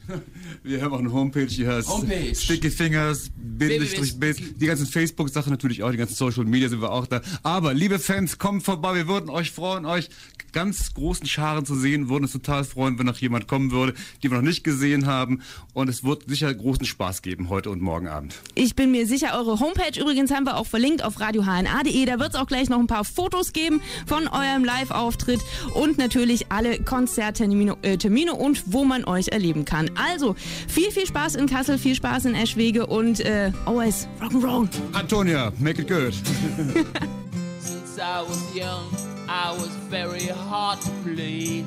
Wir 0.63 0.81
haben 0.81 0.93
auch 0.93 0.99
eine 0.99 1.11
Homepage, 1.11 1.45
die 1.45 1.67
heißt 1.67 1.87
Homepage. 1.87 2.35
Sticky 2.35 2.69
Fingers, 2.69 3.31
Bindestrich 3.35 4.19
Bass. 4.19 4.37
Die 4.37 4.65
ganzen 4.65 4.85
Facebook-Sachen 4.85 5.51
natürlich 5.51 5.83
auch, 5.83 5.91
die 5.91 5.97
ganzen 5.97 6.15
Social 6.15 6.45
Media 6.45 6.69
sind 6.69 6.81
wir 6.81 6.91
auch 6.91 7.07
da. 7.07 7.21
Aber 7.43 7.73
liebe 7.73 7.99
Fans, 7.99 8.37
kommt 8.37 8.63
vorbei, 8.63 8.95
wir 8.95 9.07
würden 9.07 9.29
euch 9.29 9.51
freuen, 9.51 9.85
euch 9.85 10.09
ganz 10.53 10.93
großen 10.93 11.27
Scharen 11.27 11.65
zu 11.65 11.75
sehen, 11.75 12.09
würden 12.09 12.23
uns 12.23 12.31
total 12.31 12.63
freuen, 12.63 12.97
wenn 12.97 13.05
noch 13.05 13.17
jemand 13.17 13.47
kommen 13.47 13.71
würde, 13.71 13.93
die 14.23 14.31
wir 14.31 14.37
noch 14.37 14.43
nicht 14.43 14.63
gesehen 14.63 15.05
haben. 15.05 15.41
Und 15.73 15.89
es 15.89 16.03
wird 16.03 16.23
sicher 16.27 16.53
großen 16.53 16.85
Spaß 16.85 17.21
geben 17.21 17.49
heute 17.49 17.69
und 17.69 17.81
morgen 17.81 18.07
Abend. 18.07 18.35
Ich 18.55 18.75
bin 18.75 18.91
mir 18.91 19.05
sicher, 19.05 19.37
eure 19.37 19.59
Homepage 19.59 19.99
übrigens 19.99 20.31
haben 20.31 20.45
wir 20.45 20.57
auch 20.57 20.65
verlinkt 20.65 21.03
auf 21.03 21.19
radiohna.de. 21.19 22.05
Da 22.05 22.19
wird 22.19 22.33
es 22.33 22.35
auch 22.35 22.47
gleich 22.47 22.69
noch 22.69 22.79
ein 22.79 22.87
paar 22.87 23.05
Fotos 23.05 23.53
geben 23.53 23.81
von 24.05 24.27
eurem 24.27 24.63
Live-Auftritt 24.63 25.41
und 25.73 25.97
natürlich 25.97 26.51
alle 26.51 26.79
Konzerttermine 26.79 27.77
äh, 27.81 27.97
Termine 27.97 28.33
und 28.33 28.63
wo 28.67 28.83
man 28.83 29.03
euch 29.05 29.29
erleben 29.29 29.65
kann. 29.65 29.91
Also 29.95 30.35
viel, 30.67 30.91
viel 30.91 31.05
Spaß 31.07 31.35
in 31.35 31.47
Kassel, 31.47 31.77
viel 31.77 31.95
Spaß 31.95 32.25
in 32.25 32.35
Eschwege 32.35 32.85
und 32.85 33.19
äh, 33.19 33.51
always 33.65 34.07
Rock'n'Roll. 34.21 34.69
Antonia, 34.93 35.51
make 35.59 35.81
it 35.81 35.87
good. 35.87 36.13
Since 37.59 37.99
I 37.99 38.21
was 38.21 38.55
young, 38.55 38.89
I 39.27 39.51
was 39.51 39.69
very 39.89 40.27
hard 40.27 40.79
to 40.81 40.89
please. 41.03 41.65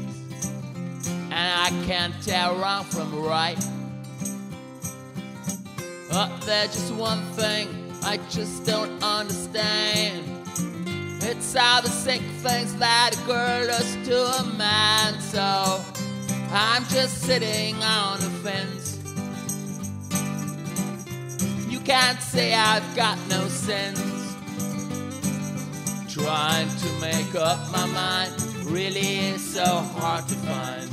And 1.33 1.33
I 1.33 1.70
can't 1.87 2.14
tell 2.24 2.56
wrong 2.56 2.85
from 2.85 3.14
right. 3.22 3.59
But 6.11 6.28
there's 6.44 6.74
just 6.74 6.92
one 6.94 7.22
thing 7.37 7.68
I 8.02 8.18
just 8.30 8.66
don't 8.66 9.02
understand. 9.02 10.24
It's 11.22 11.54
all 11.54 11.83
the 11.83 11.88
sick 11.88 12.22
things 12.42 12.74
that 12.76 13.14
a 13.14 13.26
girl 13.26 13.66
does 13.66 13.96
to 14.09 14.16
a 14.40 14.44
man. 14.56 15.20
So 15.20 15.80
I'm 16.52 16.84
just 16.86 17.22
sitting 17.22 17.76
on 17.76 18.18
a 18.18 18.30
fence. 18.42 18.98
You 21.68 21.78
can't 21.78 22.20
say 22.20 22.54
I've 22.54 22.96
got 22.96 23.18
no 23.28 23.46
sense. 23.46 24.00
Trying 26.12 26.68
to 26.68 26.92
make 27.00 27.36
up 27.36 27.70
my 27.70 27.86
mind 27.86 28.42
really 28.64 29.18
is 29.28 29.54
so 29.54 29.64
hard 29.64 30.26
to 30.26 30.34
find. 30.34 30.92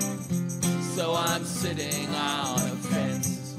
So 0.95 1.15
I'm 1.15 1.43
sitting 1.43 2.07
on 2.13 2.59
a 2.59 2.75
fence. 2.91 3.55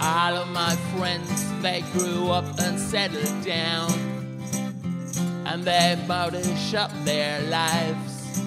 All 0.00 0.36
of 0.38 0.48
my 0.48 0.74
friends, 0.96 1.60
they 1.60 1.84
grew 1.92 2.30
up 2.30 2.46
and 2.60 2.80
settled 2.80 3.44
down. 3.44 4.09
And 5.52 5.64
they 5.64 5.98
polish 6.06 6.74
up 6.74 6.92
their 7.04 7.40
lives. 7.48 8.40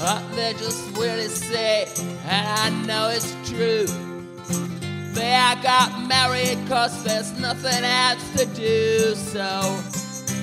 Uh, 0.00 0.22
they 0.36 0.52
just 0.52 0.96
really 0.96 1.26
say, 1.26 1.88
and 2.28 2.46
I 2.46 2.70
know 2.86 3.08
it's 3.08 3.34
true. 3.48 3.86
They 5.14 5.32
got 5.64 6.06
married 6.06 6.58
cause 6.68 7.02
there's 7.02 7.32
nothing 7.40 7.82
else 7.82 8.36
to 8.36 8.46
do. 8.54 9.16
So 9.16 9.42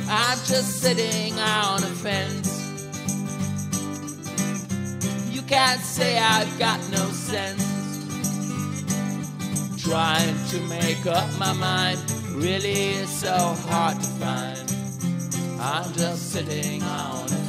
I'm 0.09 0.37
just 0.39 0.81
sitting 0.81 1.39
on 1.39 1.81
a 1.81 1.93
fence. 2.03 2.51
You 5.31 5.43
can't 5.43 5.79
say 5.79 6.17
I've 6.17 6.59
got 6.59 6.81
no 6.91 7.05
sense. 7.07 7.63
Trying 9.81 10.35
to 10.49 10.59
make 10.67 11.05
up 11.05 11.29
my 11.39 11.53
mind 11.53 12.01
really 12.33 12.89
is 12.95 13.09
so 13.09 13.37
hard 13.37 13.95
to 14.01 14.07
find. 14.19 14.72
I'm 15.65 15.93
just 15.93 16.33
sitting 16.33 16.83
on 16.83 17.42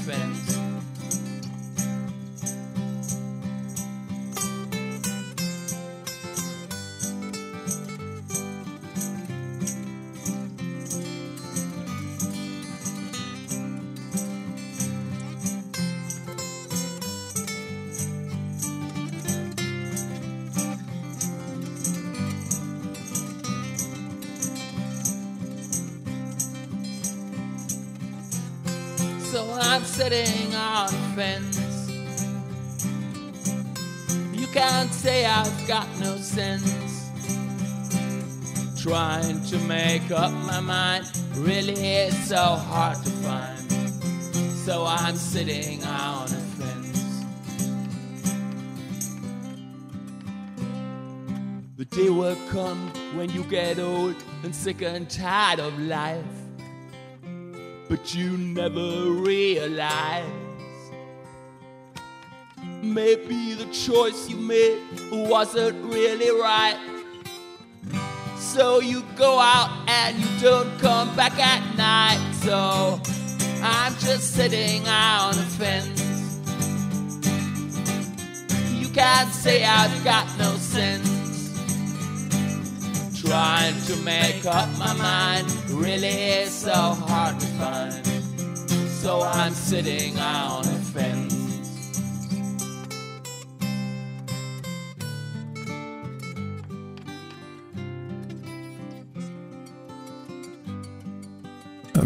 sitting 29.95 30.53
on 30.57 30.89
a 30.89 31.15
fence. 31.15 31.89
You 34.33 34.49
can't 34.49 34.93
say 34.93 35.25
I've 35.25 35.69
got 35.69 35.87
no 36.01 36.17
sense. 36.17 37.13
Trying 38.83 39.45
to 39.45 39.59
make 39.69 40.11
up 40.11 40.33
my 40.33 40.59
mind 40.59 41.07
really 41.37 41.75
is 41.75 42.29
so 42.29 42.57
hard 42.57 42.97
to 43.05 43.11
find. 43.23 43.73
So 44.65 44.85
I'm 44.85 45.15
sitting 45.15 45.85
on 45.85 46.25
a 46.25 46.43
fence. 46.59 47.25
The 51.77 51.85
day 51.85 52.11
will 52.11 52.39
come 52.49 52.91
when 53.15 53.31
you 53.31 53.45
get 53.45 53.79
old 53.79 54.17
and 54.43 54.53
sick 54.53 54.83
and 54.83 55.09
tired 55.09 55.61
of 55.61 55.79
life 55.79 56.44
but 57.89 58.15
you 58.15 58.37
never 58.37 59.11
realize. 59.11 60.25
Maybe 62.83 63.55
the 63.55 63.67
choice 63.73 64.29
you 64.29 64.37
made 64.37 64.81
wasn't 65.11 65.83
really 65.85 66.31
right. 66.31 66.79
So 68.39 68.81
you 68.81 69.03
go 69.17 69.39
out 69.39 69.71
and 69.89 70.17
you 70.19 70.27
don't 70.41 70.79
come 70.79 71.15
back 71.17 71.39
at 71.39 71.77
night. 71.77 72.35
So 72.35 73.01
I'm 73.63 73.93
just 73.95 74.35
sitting 74.35 74.87
on 74.87 75.35
a 75.35 75.47
fence. 75.59 76.03
You 78.73 78.89
can't 78.89 79.33
say 79.33 79.65
I've 79.65 80.05
got 80.05 80.27
no 80.39 80.55
sense 80.57 81.14
trying 83.25 83.81
to 83.87 83.97
make 83.97 84.45
up 84.47 84.69
my 84.79 84.93
mind 84.95 85.47
really 85.71 86.09
is 86.09 86.51
so 86.53 86.73
hard 86.73 87.41
to 87.41 87.47
find. 87.59 88.07
So 89.03 89.23
I'm 89.23 89.55
sitting 89.55 90.19
on 90.19 90.65
a 90.65 90.79
fence. 90.93 91.35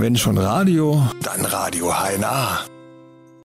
Wenn 0.00 0.16
schon 0.16 0.38
Radio, 0.38 1.02
dann 1.22 1.44
Radio 1.44 1.92
HNA. 1.92 2.77